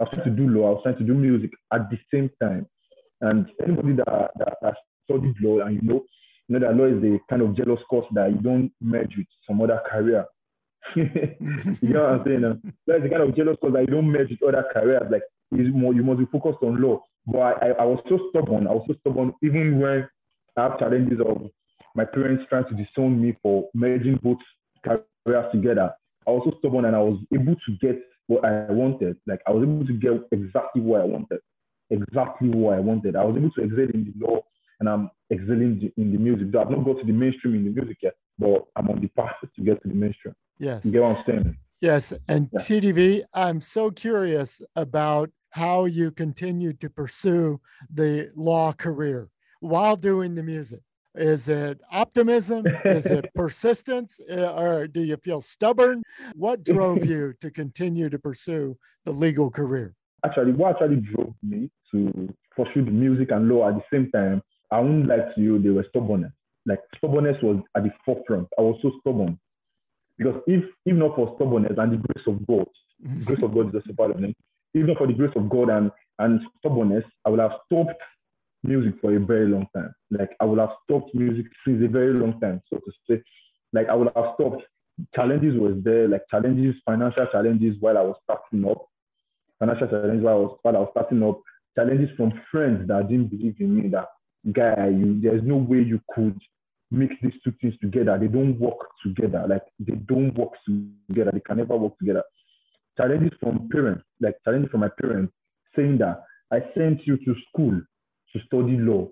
I 0.00 0.04
was 0.04 0.10
trying 0.14 0.24
to 0.24 0.30
do 0.30 0.48
law, 0.48 0.68
I 0.68 0.70
was 0.70 0.80
trying 0.82 0.98
to 0.98 1.04
do 1.04 1.14
music 1.14 1.50
at 1.72 1.90
the 1.90 1.98
same 2.12 2.30
time, 2.42 2.66
and 3.20 3.46
anybody 3.62 3.94
that 3.96 4.30
that, 4.38 4.56
that 4.62 4.74
studied 5.04 5.34
law 5.40 5.60
and 5.60 5.82
you 5.82 5.88
know, 5.88 6.04
you 6.48 6.58
know 6.58 6.66
that 6.66 6.76
law 6.76 6.86
is 6.86 7.00
the 7.00 7.18
kind 7.28 7.42
of 7.42 7.56
jealous 7.56 7.80
course 7.88 8.06
that 8.12 8.30
you 8.30 8.38
don't 8.38 8.72
merge 8.80 9.14
with 9.16 9.26
some 9.46 9.60
other 9.60 9.80
career. 9.90 10.24
you 10.96 11.88
know 11.88 12.02
what 12.02 12.10
I'm 12.10 12.24
saying? 12.24 12.74
That's 12.86 13.02
the 13.02 13.08
kind 13.08 13.22
of 13.22 13.36
jealous 13.36 13.56
cause 13.60 13.74
I 13.76 13.84
don't 13.84 14.10
merge 14.10 14.30
with 14.30 14.42
other 14.42 14.64
careers. 14.72 15.10
Like 15.10 15.22
you 15.50 15.72
must, 15.72 15.96
you 15.96 16.02
must 16.02 16.18
be 16.18 16.26
focused 16.26 16.62
on 16.62 16.80
law. 16.80 17.02
But 17.26 17.62
I, 17.62 17.70
I 17.80 17.84
was 17.84 18.00
so 18.08 18.18
stubborn. 18.30 18.66
I 18.66 18.72
was 18.72 18.84
so 18.86 18.94
stubborn 19.00 19.32
even 19.42 19.80
when 19.80 20.08
I 20.56 20.62
have 20.62 20.78
challenges 20.78 21.20
of 21.20 21.50
my 21.94 22.04
parents 22.04 22.44
trying 22.48 22.64
to 22.64 22.74
disown 22.74 23.20
me 23.20 23.36
for 23.42 23.68
merging 23.74 24.18
both 24.22 24.38
careers 24.84 25.52
together. 25.52 25.92
I 26.26 26.30
was 26.30 26.42
so 26.44 26.58
stubborn 26.58 26.84
and 26.84 26.96
I 26.96 27.00
was 27.00 27.18
able 27.32 27.54
to 27.54 27.72
get 27.80 28.00
what 28.26 28.44
I 28.44 28.70
wanted. 28.70 29.16
Like 29.26 29.40
I 29.46 29.52
was 29.52 29.62
able 29.62 29.86
to 29.86 29.92
get 29.92 30.12
exactly 30.32 30.82
what 30.82 31.00
I 31.00 31.04
wanted. 31.04 31.40
Exactly 31.90 32.48
what 32.50 32.74
I 32.74 32.80
wanted. 32.80 33.16
I 33.16 33.24
was 33.24 33.36
able 33.36 33.50
to 33.52 33.62
excel 33.62 33.90
in 33.94 34.12
the 34.18 34.26
law 34.26 34.40
and 34.80 34.88
I'm 34.88 35.10
excelling 35.30 35.90
in 35.96 36.12
the 36.12 36.18
music. 36.18 36.48
I've 36.48 36.70
not 36.70 36.84
got 36.84 36.98
to 36.98 37.04
the 37.04 37.12
mainstream 37.12 37.54
in 37.54 37.64
the 37.64 37.70
music 37.70 37.98
yet, 38.02 38.14
but 38.38 38.64
I'm 38.76 38.88
on 38.90 39.00
the 39.00 39.08
path 39.08 39.34
to 39.54 39.62
get 39.62 39.82
to 39.82 39.88
the 39.88 39.94
mainstream. 39.94 40.34
yes. 40.58 40.84
You 40.84 40.92
get 40.92 41.02
what 41.02 41.18
I'm 41.18 41.24
saying? 41.26 41.56
Yes. 41.80 42.12
And 42.28 42.48
Yeah. 42.52 42.60
TDV, 42.60 43.22
I'm 43.34 43.60
so 43.60 43.90
curious 43.90 44.60
about 44.76 45.30
how 45.50 45.84
you 45.84 46.10
continue 46.10 46.72
to 46.74 46.88
pursue 46.90 47.60
the 47.92 48.30
law 48.34 48.72
career 48.72 49.28
while 49.60 49.96
doing 49.96 50.34
the 50.34 50.42
music. 50.42 50.80
Is 51.14 51.48
it 51.48 51.80
optimism? 51.92 52.64
Is 52.84 53.06
it 53.06 53.24
persistence? 53.36 54.18
Uh, 54.30 54.52
Or 54.64 54.86
do 54.88 55.02
you 55.02 55.16
feel 55.16 55.40
stubborn? 55.40 56.02
What 56.34 56.64
drove 56.64 57.04
you 57.04 57.34
to 57.40 57.50
continue 57.50 58.08
to 58.10 58.18
pursue 58.18 58.76
the 59.04 59.12
legal 59.12 59.50
career? 59.50 59.94
actually 60.26 60.52
what 60.52 60.70
actually 60.74 60.96
drove 61.12 61.34
me 61.42 61.70
to 61.90 61.98
pursue 62.56 62.82
the 62.82 62.90
music 62.90 63.30
and 63.30 63.46
law 63.48 63.68
at 63.68 63.74
the 63.74 63.84
same 63.92 64.10
time, 64.10 64.42
I 64.70 64.80
won't 64.80 65.06
lie 65.06 65.18
to 65.34 65.40
you, 65.40 65.58
they 65.60 65.68
were 65.68 65.84
stubbornness. 65.90 66.32
Like 66.66 66.80
stubbornness 66.96 67.36
was 67.42 67.62
at 67.76 67.84
the 67.84 67.90
forefront. 68.04 68.48
I 68.58 68.62
was 68.62 68.78
so 68.82 68.92
stubborn. 69.00 69.38
Because 70.18 70.40
if 70.46 70.64
if 70.86 70.96
not 70.96 71.16
for 71.16 71.34
stubbornness 71.36 71.74
and 71.76 71.92
the 71.92 71.96
grace 71.96 72.26
of 72.26 72.46
God, 72.46 72.66
the 73.00 73.24
grace 73.24 73.42
of 73.42 73.54
God 73.54 73.68
is 73.68 73.74
also 73.74 73.92
part 73.96 74.10
of 74.12 74.20
them. 74.20 74.34
If 74.72 74.86
not 74.86 74.98
for 74.98 75.06
the 75.06 75.12
grace 75.12 75.32
of 75.36 75.48
God 75.48 75.68
and, 75.68 75.90
and 76.18 76.40
stubbornness, 76.58 77.04
I 77.24 77.30
would 77.30 77.40
have 77.40 77.52
stopped 77.66 78.00
music 78.62 78.94
for 79.00 79.14
a 79.14 79.20
very 79.20 79.48
long 79.48 79.66
time. 79.74 79.92
Like 80.10 80.30
I 80.40 80.44
would 80.44 80.58
have 80.58 80.70
stopped 80.84 81.14
music 81.14 81.46
since 81.66 81.84
a 81.84 81.88
very 81.88 82.14
long 82.14 82.40
time, 82.40 82.62
so 82.72 82.78
to 82.78 82.92
say. 83.08 83.22
Like 83.72 83.88
I 83.88 83.94
would 83.94 84.10
have 84.14 84.34
stopped. 84.34 84.62
Challenges 85.14 85.58
was 85.58 85.74
there, 85.82 86.06
like 86.06 86.22
challenges, 86.30 86.76
financial 86.86 87.26
challenges 87.32 87.76
while 87.80 87.98
I 87.98 88.02
was 88.02 88.16
starting 88.24 88.64
up 88.70 88.86
financial 89.58 89.88
challenges 89.88 90.22
while 90.24 90.34
I 90.34 90.38
was 90.38 90.58
while 90.62 90.76
I 90.76 90.80
was 90.80 90.88
starting 90.92 91.22
up, 91.22 91.40
challenges 91.76 92.10
from 92.16 92.32
friends 92.50 92.88
that 92.88 93.08
didn't 93.08 93.30
believe 93.30 93.56
in 93.60 93.76
me 93.76 93.88
that 93.88 94.08
guy, 94.52 94.88
you 94.88 95.20
there's 95.20 95.42
no 95.42 95.56
way 95.56 95.78
you 95.78 96.00
could 96.14 96.38
mix 96.94 97.14
these 97.22 97.34
two 97.42 97.52
things 97.60 97.74
together. 97.80 98.18
They 98.18 98.28
don't 98.28 98.58
work 98.58 98.78
together. 99.04 99.44
Like 99.48 99.62
they 99.78 99.96
don't 99.96 100.36
work 100.36 100.52
together. 100.66 101.30
They 101.32 101.40
can 101.40 101.58
never 101.58 101.76
work 101.76 101.98
together. 101.98 102.22
Challenges 102.96 103.32
from 103.40 103.68
parents, 103.70 104.04
like 104.20 104.36
challenges 104.44 104.70
from 104.70 104.80
my 104.80 104.90
parents 105.00 105.32
saying 105.76 105.98
that 105.98 106.22
I 106.52 106.60
sent 106.76 107.06
you 107.06 107.16
to 107.16 107.34
school 107.48 107.80
to 108.32 108.40
study 108.46 108.76
law. 108.76 109.08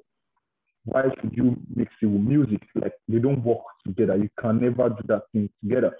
Why 0.85 1.03
should 1.21 1.33
you 1.33 1.57
mix 1.75 1.93
it 2.03 2.07
with 2.07 2.23
music? 2.23 2.61
Like 2.75 2.95
they 3.09 3.19
don't 3.19 3.45
work 3.45 3.65
together. 3.87 4.17
You 4.17 4.29
can 4.41 4.61
never 4.61 4.89
do 4.89 5.03
that 5.09 5.23
thing 5.33 5.49
together. 5.63 5.93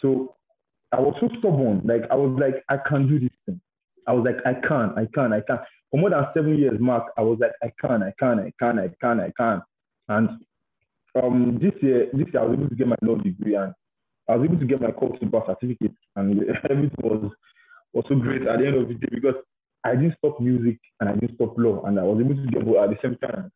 So 0.00 0.34
I 0.92 1.00
was 1.00 1.16
so 1.20 1.28
stubborn. 1.38 1.82
Like 1.84 2.02
I 2.10 2.14
was 2.14 2.36
like, 2.40 2.62
I 2.68 2.76
can't 2.88 3.08
do 3.08 3.18
this 3.18 3.30
thing. 3.46 3.60
I 4.06 4.12
was 4.12 4.24
like, 4.24 4.36
I 4.46 4.54
can't, 4.66 4.96
I 4.96 5.08
can't, 5.14 5.32
I 5.32 5.40
can't. 5.40 5.60
For 5.90 5.98
more 5.98 6.10
than 6.10 6.24
seven 6.34 6.56
years, 6.56 6.78
Mark, 6.78 7.12
I 7.16 7.22
was 7.22 7.38
like, 7.40 7.52
I 7.62 7.72
can't, 7.80 8.02
I 8.02 8.12
can't, 8.18 8.40
I 8.40 8.52
can't, 8.60 8.78
I 8.78 8.90
can't, 9.00 9.20
I 9.20 9.32
can't. 9.36 9.62
And 10.08 10.28
um, 11.22 11.58
this 11.60 11.72
year, 11.82 12.08
this 12.12 12.26
year 12.32 12.42
I 12.42 12.46
was 12.46 12.58
able 12.58 12.68
to 12.68 12.74
get 12.74 12.88
my 12.88 12.96
law 13.02 13.16
degree 13.16 13.54
and 13.54 13.72
I 14.28 14.36
was 14.36 14.44
able 14.48 14.58
to 14.58 14.66
get 14.66 14.80
my 14.80 14.90
court 14.90 15.18
super 15.20 15.42
certificate, 15.46 15.94
and 16.16 16.42
everything 16.70 16.90
was 17.02 17.30
was 17.92 18.04
so 18.08 18.16
great 18.16 18.42
at 18.42 18.58
the 18.58 18.66
end 18.66 18.76
of 18.76 18.88
the 18.88 18.94
day 18.94 19.08
because 19.10 19.34
I 19.84 19.94
didn't 19.94 20.16
stop 20.18 20.40
music 20.40 20.78
and 21.00 21.08
I 21.08 21.12
didn't 21.14 21.36
stop 21.36 21.54
law, 21.56 21.84
and 21.84 21.98
I 21.98 22.02
was 22.02 22.20
able 22.20 22.34
to 22.34 22.46
get 22.50 22.64
both 22.64 22.76
at 22.76 22.90
the 22.90 22.96
same 23.02 23.16
time. 23.18 23.50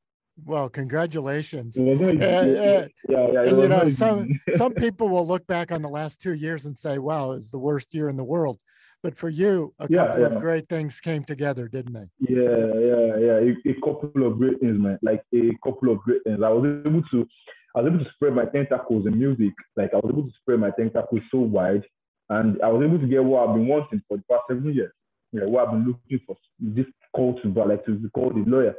Well, 0.44 0.68
congratulations. 0.70 1.76
It 1.76 1.82
was 1.82 2.00
not 2.00 2.14
easy. 2.14 2.22
Yeah, 2.22 2.44
yeah. 2.44 2.86
yeah, 3.08 3.32
yeah. 3.32 3.42
It 3.42 3.48
And, 3.48 3.56
was 3.56 3.62
you 3.62 3.68
know, 3.68 3.88
some 3.88 4.40
some 4.52 4.72
people 4.72 5.08
will 5.08 5.26
look 5.26 5.46
back 5.46 5.72
on 5.72 5.82
the 5.82 5.88
last 5.88 6.20
two 6.20 6.34
years 6.34 6.66
and 6.66 6.76
say, 6.76 6.98
"Wow, 6.98 7.32
it's 7.32 7.50
the 7.50 7.58
worst 7.58 7.92
year 7.94 8.08
in 8.08 8.16
the 8.16 8.24
world." 8.24 8.60
But 9.02 9.16
for 9.16 9.30
you, 9.30 9.72
a 9.78 9.86
Yeah, 9.88 10.06
couple 10.06 10.20
yeah. 10.20 10.26
of 10.26 10.40
great 10.40 10.68
things 10.68 11.00
came 11.00 11.24
together, 11.24 11.68
didn't 11.68 11.94
they? 11.94 12.08
Yeah, 12.18 12.66
yeah, 12.74 13.16
yeah. 13.16 13.36
A, 13.38 13.70
a 13.70 13.74
couple 13.82 14.26
of 14.26 14.38
great 14.38 14.60
things, 14.60 14.78
man. 14.78 14.98
Like 15.02 15.22
a 15.34 15.56
couple 15.64 15.90
of 15.90 15.98
great 16.00 16.22
things. 16.24 16.42
I 16.42 16.50
was 16.50 16.64
able 16.86 17.02
to, 17.10 17.26
I 17.74 17.80
was 17.80 17.92
able 17.92 18.04
to 18.04 18.10
spread 18.12 18.34
my 18.34 18.44
tentacles 18.44 19.06
in 19.06 19.18
music. 19.18 19.54
Like 19.76 19.94
I 19.94 19.96
was 19.96 20.10
able 20.10 20.24
to 20.24 20.32
spread 20.42 20.60
my 20.60 20.70
tentacles 20.70 21.22
so 21.30 21.38
wide, 21.38 21.84
and 22.28 22.60
I 22.62 22.68
was 22.68 22.84
able 22.84 22.98
to 22.98 23.06
get 23.06 23.24
what 23.24 23.48
I've 23.48 23.54
been 23.54 23.68
wanting 23.68 24.02
for 24.06 24.18
the 24.18 24.24
past 24.30 24.42
seven 24.48 24.74
years. 24.74 24.92
Yeah, 25.32 25.44
what 25.44 25.66
I've 25.66 25.72
been 25.72 25.86
looking 25.86 26.20
for. 26.26 26.36
This 26.58 26.86
call 27.16 27.40
to, 27.40 27.48
but 27.48 27.68
like 27.68 27.84
to 27.86 27.92
be 27.92 28.10
called 28.10 28.36
a 28.36 28.50
lawyer, 28.50 28.74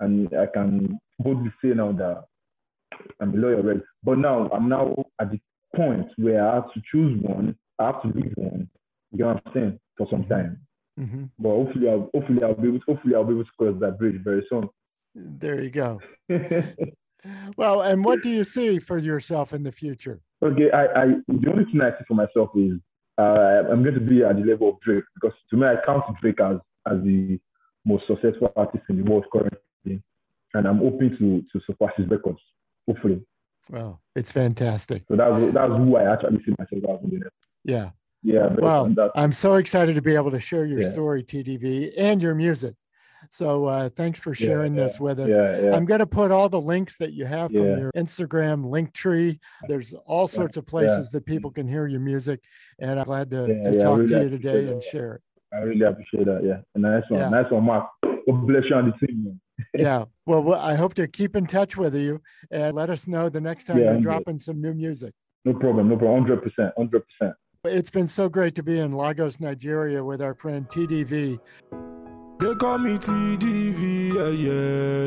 and 0.00 0.28
I 0.34 0.46
can 0.46 0.98
boldly 1.18 1.52
say 1.62 1.68
now 1.68 1.92
that 1.92 2.24
I'm 3.20 3.32
a 3.32 3.36
lawyer, 3.36 3.62
right? 3.62 3.80
But 4.02 4.18
now 4.18 4.50
I'm 4.52 4.68
now 4.68 4.94
at 5.18 5.30
the 5.30 5.40
point 5.74 6.08
where 6.16 6.46
I 6.46 6.56
have 6.56 6.72
to 6.74 6.82
choose 6.90 7.22
one. 7.22 7.56
I 7.78 7.86
have 7.86 8.02
to 8.02 8.08
leave 8.08 8.34
one. 8.36 8.68
You 9.12 9.18
know 9.18 9.26
what 9.34 9.42
I'm 9.46 9.52
saying? 9.54 9.80
For 9.96 10.06
some 10.10 10.24
Mhm. 10.24 10.28
time. 10.28 10.58
hmm 10.96 11.24
But 11.38 11.48
hopefully, 11.50 11.88
I'll, 11.88 12.10
hopefully 12.14 12.42
I'll 12.42 12.54
be 12.54 12.68
able. 12.68 12.78
To, 12.80 12.84
hopefully, 12.86 13.14
I'll 13.14 13.24
be 13.24 13.34
able 13.34 13.44
to 13.44 13.50
cross 13.58 13.80
that 13.80 13.98
bridge 13.98 14.20
very 14.22 14.44
soon. 14.48 14.68
There 15.14 15.60
you 15.62 15.70
go. 15.70 16.00
Well, 17.56 17.82
and 17.82 18.04
what 18.04 18.20
do 18.20 18.30
you 18.30 18.42
see 18.42 18.80
for 18.80 18.98
yourself 18.98 19.52
in 19.52 19.62
the 19.62 19.70
future? 19.70 20.20
okay, 20.42 20.72
I, 20.72 20.82
I 20.86 21.04
the 21.28 21.50
only 21.52 21.64
thing 21.66 21.80
I 21.80 21.90
see 21.90 22.04
for 22.08 22.14
myself 22.14 22.50
is 22.56 22.72
uh, 23.16 23.70
I'm 23.70 23.84
going 23.84 23.94
to 23.94 24.00
be 24.00 24.24
at 24.24 24.34
the 24.34 24.42
level 24.42 24.70
of 24.70 24.80
Drake 24.80 25.04
because 25.14 25.36
to 25.50 25.56
me 25.56 25.66
I 25.68 25.76
count 25.86 26.02
Drake 26.20 26.40
as 26.40 26.56
as 26.90 26.98
the 27.04 27.38
most 27.84 28.08
successful 28.08 28.52
artist 28.56 28.82
in 28.88 28.96
the 28.96 29.08
world 29.08 29.26
currently, 29.32 30.02
and 30.54 30.66
I'm 30.66 30.78
hoping 30.78 31.10
to 31.18 31.42
to 31.52 31.64
surpass 31.64 31.92
his 31.96 32.08
records. 32.08 32.40
Hopefully. 32.88 33.24
Well, 33.70 34.00
it's 34.16 34.32
fantastic. 34.32 35.04
So 35.08 35.14
that's 35.14 35.54
that's 35.54 35.72
who 35.72 35.94
I 35.96 36.12
actually 36.12 36.40
see 36.44 36.54
myself 36.58 37.00
as. 37.04 37.20
Yeah 37.62 37.90
yeah 38.22 38.48
Well, 38.58 38.94
i'm 39.14 39.32
so 39.32 39.54
excited 39.54 39.94
to 39.94 40.02
be 40.02 40.14
able 40.14 40.30
to 40.30 40.40
share 40.40 40.64
your 40.64 40.80
yeah. 40.80 40.88
story 40.88 41.22
tdv 41.22 41.92
and 41.96 42.22
your 42.22 42.34
music. 42.34 42.74
So 43.30 43.66
uh, 43.66 43.88
thanks 43.88 44.18
for 44.18 44.34
sharing 44.34 44.74
yeah, 44.74 44.82
this 44.82 44.98
with 44.98 45.20
us. 45.20 45.30
yeah, 45.30 45.74
i'm 45.76 45.84
going 45.84 46.00
to 46.00 46.06
put 46.06 46.30
all 46.30 46.48
the 46.48 46.60
links 46.60 46.96
that 46.96 47.12
you 47.12 47.24
have 47.24 47.52
from 47.52 47.78
your 47.78 47.92
instagram 47.92 48.64
link 48.68 48.92
tree. 48.92 49.38
There's 49.68 49.94
all 50.06 50.28
sorts 50.28 50.56
of 50.56 50.66
places 50.66 51.10
that 51.12 51.24
people 51.24 51.50
can 51.50 51.66
hear 51.68 51.86
your 51.86 52.00
music 52.00 52.40
and 52.80 52.98
i'm 52.98 53.06
glad 53.06 53.30
to, 53.30 53.46
to 53.46 53.78
talk 53.78 53.98
really 53.98 54.14
to 54.14 54.22
you 54.24 54.30
today 54.30 54.72
and 54.72 54.82
share 54.82 55.14
it. 55.14 55.22
I 55.54 55.58
really 55.58 55.82
appreciate 55.82 56.26
that 56.26 56.42
yeah. 56.44 56.60
And 56.74 56.82
nice 56.82 57.04
one 57.08 57.30
nice 57.30 57.50
one 57.50 57.64
mark. 57.64 57.88
God 58.02 58.46
bless 58.46 58.64
you 58.68 58.76
on 58.76 58.92
the 59.00 59.06
team 59.06 59.40
yeah. 59.74 60.04
Well 60.26 60.54
i 60.54 60.74
hope 60.74 60.94
to 60.94 61.06
keep 61.06 61.36
in 61.36 61.46
touch 61.46 61.76
with 61.76 61.94
you 61.94 62.20
and 62.50 62.74
let 62.74 62.90
us 62.90 63.06
know 63.06 63.28
the 63.28 63.40
next 63.40 63.64
time 63.64 63.78
you're 63.78 63.96
uh, 63.96 64.00
dropping 64.00 64.38
some 64.38 64.60
new 64.60 64.74
music. 64.74 65.14
No 65.44 65.54
problem 65.54 65.88
no 65.88 65.96
problem. 65.96 66.24
100% 66.26 66.72
100% 66.78 67.34
it's 67.64 67.90
been 67.90 68.08
so 68.08 68.28
great 68.28 68.56
to 68.56 68.62
be 68.64 68.80
in 68.80 68.90
Lagos, 68.90 69.38
Nigeria 69.38 70.02
with 70.02 70.20
our 70.20 70.34
friend 70.34 70.68
TDV. 70.68 71.38
They 72.40 72.54
call 72.56 72.78
me 72.78 72.98
TDV, 72.98 74.08
yeah, 74.16 75.06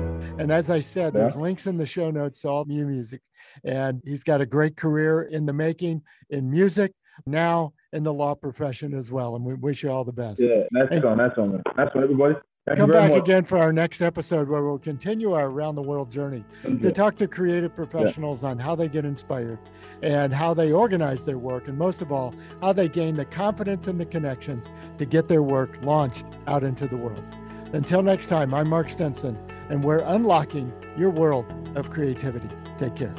yeah. 0.00 0.40
And 0.42 0.50
as 0.50 0.70
I 0.70 0.80
said, 0.80 1.14
Yeah. 1.14 1.20
there's 1.20 1.36
links 1.36 1.68
in 1.68 1.76
the 1.76 1.86
show 1.86 2.10
notes 2.10 2.40
to 2.40 2.48
all 2.48 2.64
new 2.64 2.84
music. 2.84 3.20
And 3.62 4.02
he's 4.04 4.24
got 4.24 4.40
a 4.40 4.46
great 4.46 4.76
career 4.76 5.22
in 5.30 5.46
the 5.46 5.52
making 5.52 6.02
in 6.30 6.50
music, 6.50 6.92
now 7.26 7.74
in 7.92 8.02
the 8.02 8.12
law 8.12 8.34
profession 8.34 8.92
as 8.92 9.12
well. 9.12 9.36
And 9.36 9.44
we 9.44 9.54
wish 9.54 9.84
you 9.84 9.90
all 9.90 10.02
the 10.04 10.12
best. 10.12 10.40
Yeah. 10.40 10.64
Nice 10.72 10.88
Hey. 10.90 10.98
Nice 10.98 11.36
one. 11.36 11.52
Man. 11.52 11.62
Nice 11.76 11.94
one, 11.94 12.02
everybody. 12.02 12.34
Thank 12.68 12.80
Come 12.80 12.90
back 12.90 13.10
much. 13.10 13.20
again 13.22 13.44
for 13.44 13.56
our 13.56 13.72
next 13.72 14.02
episode 14.02 14.46
where 14.48 14.62
we'll 14.62 14.78
continue 14.78 15.32
our 15.32 15.46
around 15.46 15.74
the 15.74 15.82
world 15.82 16.10
journey 16.10 16.44
Thank 16.62 16.82
to 16.82 16.88
you. 16.88 16.92
talk 16.94 17.16
to 17.16 17.26
creative 17.26 17.74
professionals 17.74 18.44
on 18.44 18.58
how 18.58 18.74
they 18.74 18.88
get 18.88 19.06
inspired 19.06 19.58
and 20.02 20.34
how 20.34 20.52
they 20.52 20.70
organize 20.70 21.24
their 21.24 21.38
work. 21.38 21.68
And 21.68 21.78
most 21.78 22.02
of 22.02 22.12
all, 22.12 22.34
how 22.60 22.74
they 22.74 22.88
gain 22.88 23.16
the 23.16 23.24
confidence 23.24 23.86
and 23.86 23.98
the 23.98 24.04
connections 24.04 24.68
to 24.98 25.06
get 25.06 25.28
their 25.28 25.42
work 25.42 25.78
launched 25.80 26.26
out 26.46 26.62
into 26.62 26.86
the 26.86 26.96
world. 26.96 27.24
Until 27.72 28.02
next 28.02 28.26
time, 28.26 28.52
I'm 28.52 28.68
Mark 28.68 28.90
Stinson, 28.90 29.38
and 29.70 29.82
we're 29.82 30.00
unlocking 30.00 30.70
your 30.96 31.10
world 31.10 31.46
of 31.74 31.88
creativity. 31.88 32.50
Take 32.76 32.96
care. 32.96 33.14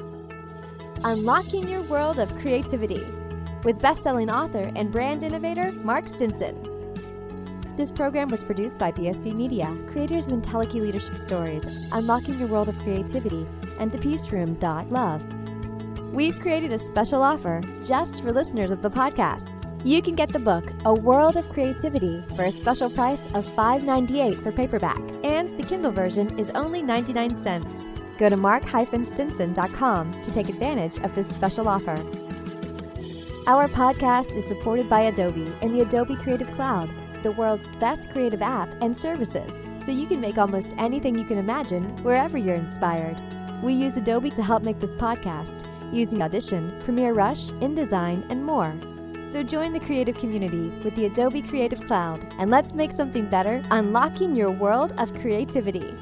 Unlocking 1.04 1.68
Your 1.68 1.82
World 1.84 2.20
of 2.20 2.34
Creativity 2.38 3.04
with 3.64 3.82
best-selling 3.82 4.30
author 4.30 4.72
and 4.76 4.92
brand 4.92 5.24
innovator 5.24 5.72
Mark 5.72 6.08
Stinson. 6.08 6.79
This 7.80 7.92
program 7.92 8.28
was 8.28 8.44
produced 8.44 8.78
by 8.78 8.92
BSB 8.92 9.34
Media, 9.34 9.74
creators 9.88 10.28
of 10.28 10.42
IntelliKey 10.42 10.82
Leadership 10.82 11.16
Stories, 11.24 11.64
Unlocking 11.94 12.38
Your 12.38 12.50
World 12.50 12.68
of 12.68 12.78
Creativity, 12.80 13.48
and 13.80 13.90
The 13.90 13.98
Peace 14.00 14.30
Room. 14.34 14.60
Love. 14.60 15.24
We've 16.14 16.38
created 16.42 16.74
a 16.74 16.78
special 16.78 17.24
offer 17.24 17.62
just 17.86 18.22
for 18.22 18.34
listeners 18.34 18.72
of 18.72 18.82
the 18.82 18.90
podcast. 18.90 19.66
You 19.86 20.02
can 20.02 20.16
get 20.16 20.28
the 20.28 20.40
book 20.40 20.66
A 20.84 20.94
World 20.94 21.38
of 21.38 21.48
Creativity 21.48 22.20
for 22.36 22.44
a 22.44 22.52
special 22.52 22.90
price 22.90 23.26
of 23.28 23.46
$5.98 23.56 24.44
for 24.44 24.52
paperback, 24.52 25.00
and 25.24 25.48
the 25.48 25.64
Kindle 25.64 25.94
version 25.94 26.38
is 26.38 26.50
only 26.50 26.82
99 26.82 27.38
cents. 27.38 27.80
Go 28.18 28.28
to 28.28 28.36
mark-stinson.com 28.36 30.22
to 30.22 30.34
take 30.34 30.50
advantage 30.50 30.98
of 30.98 31.16
this 31.16 31.30
special 31.30 31.70
offer. 31.70 31.96
Our 33.48 33.70
podcast 33.70 34.36
is 34.36 34.46
supported 34.46 34.90
by 34.90 35.04
Adobe 35.04 35.54
and 35.62 35.74
the 35.74 35.80
Adobe 35.80 36.18
Creative 36.18 36.52
Cloud, 36.52 36.90
the 37.24 37.32
world's 37.32 37.70
best 37.80 38.10
creative 38.10 38.42
app 38.42 38.74
and 38.82 38.96
services, 38.96 39.72
so 39.84 39.92
you 39.92 40.08
can 40.08 40.22
make 40.22 40.38
almost 40.38 40.74
anything 40.78 41.18
you 41.18 41.26
can 41.26 41.38
imagine 41.38 42.04
wherever 42.04 42.38
you're 42.38 42.56
inspired. 42.56 43.22
We 43.64 43.74
use 43.74 43.98
Adobe 43.98 44.32
to 44.32 44.44
help 44.44 44.64
make 44.64 44.80
this 44.80 44.94
podcast 44.94 45.66
using 45.92 46.22
Audition, 46.22 46.80
Premiere 46.84 47.14
Rush, 47.14 47.52
InDesign, 47.52 48.30
and 48.30 48.46
more. 48.46 48.74
So 49.32 49.44
join 49.44 49.74
the 49.74 49.80
creative 49.80 50.18
community 50.18 50.70
with 50.84 50.96
the 50.96 51.06
Adobe 51.06 51.42
Creative 51.42 51.86
Cloud 51.86 52.26
and 52.40 52.50
let's 52.50 52.74
make 52.74 52.92
something 52.92 53.30
better, 53.30 53.64
unlocking 53.70 54.36
your 54.36 54.50
world 54.50 54.94
of 54.98 55.14
creativity. 55.14 55.96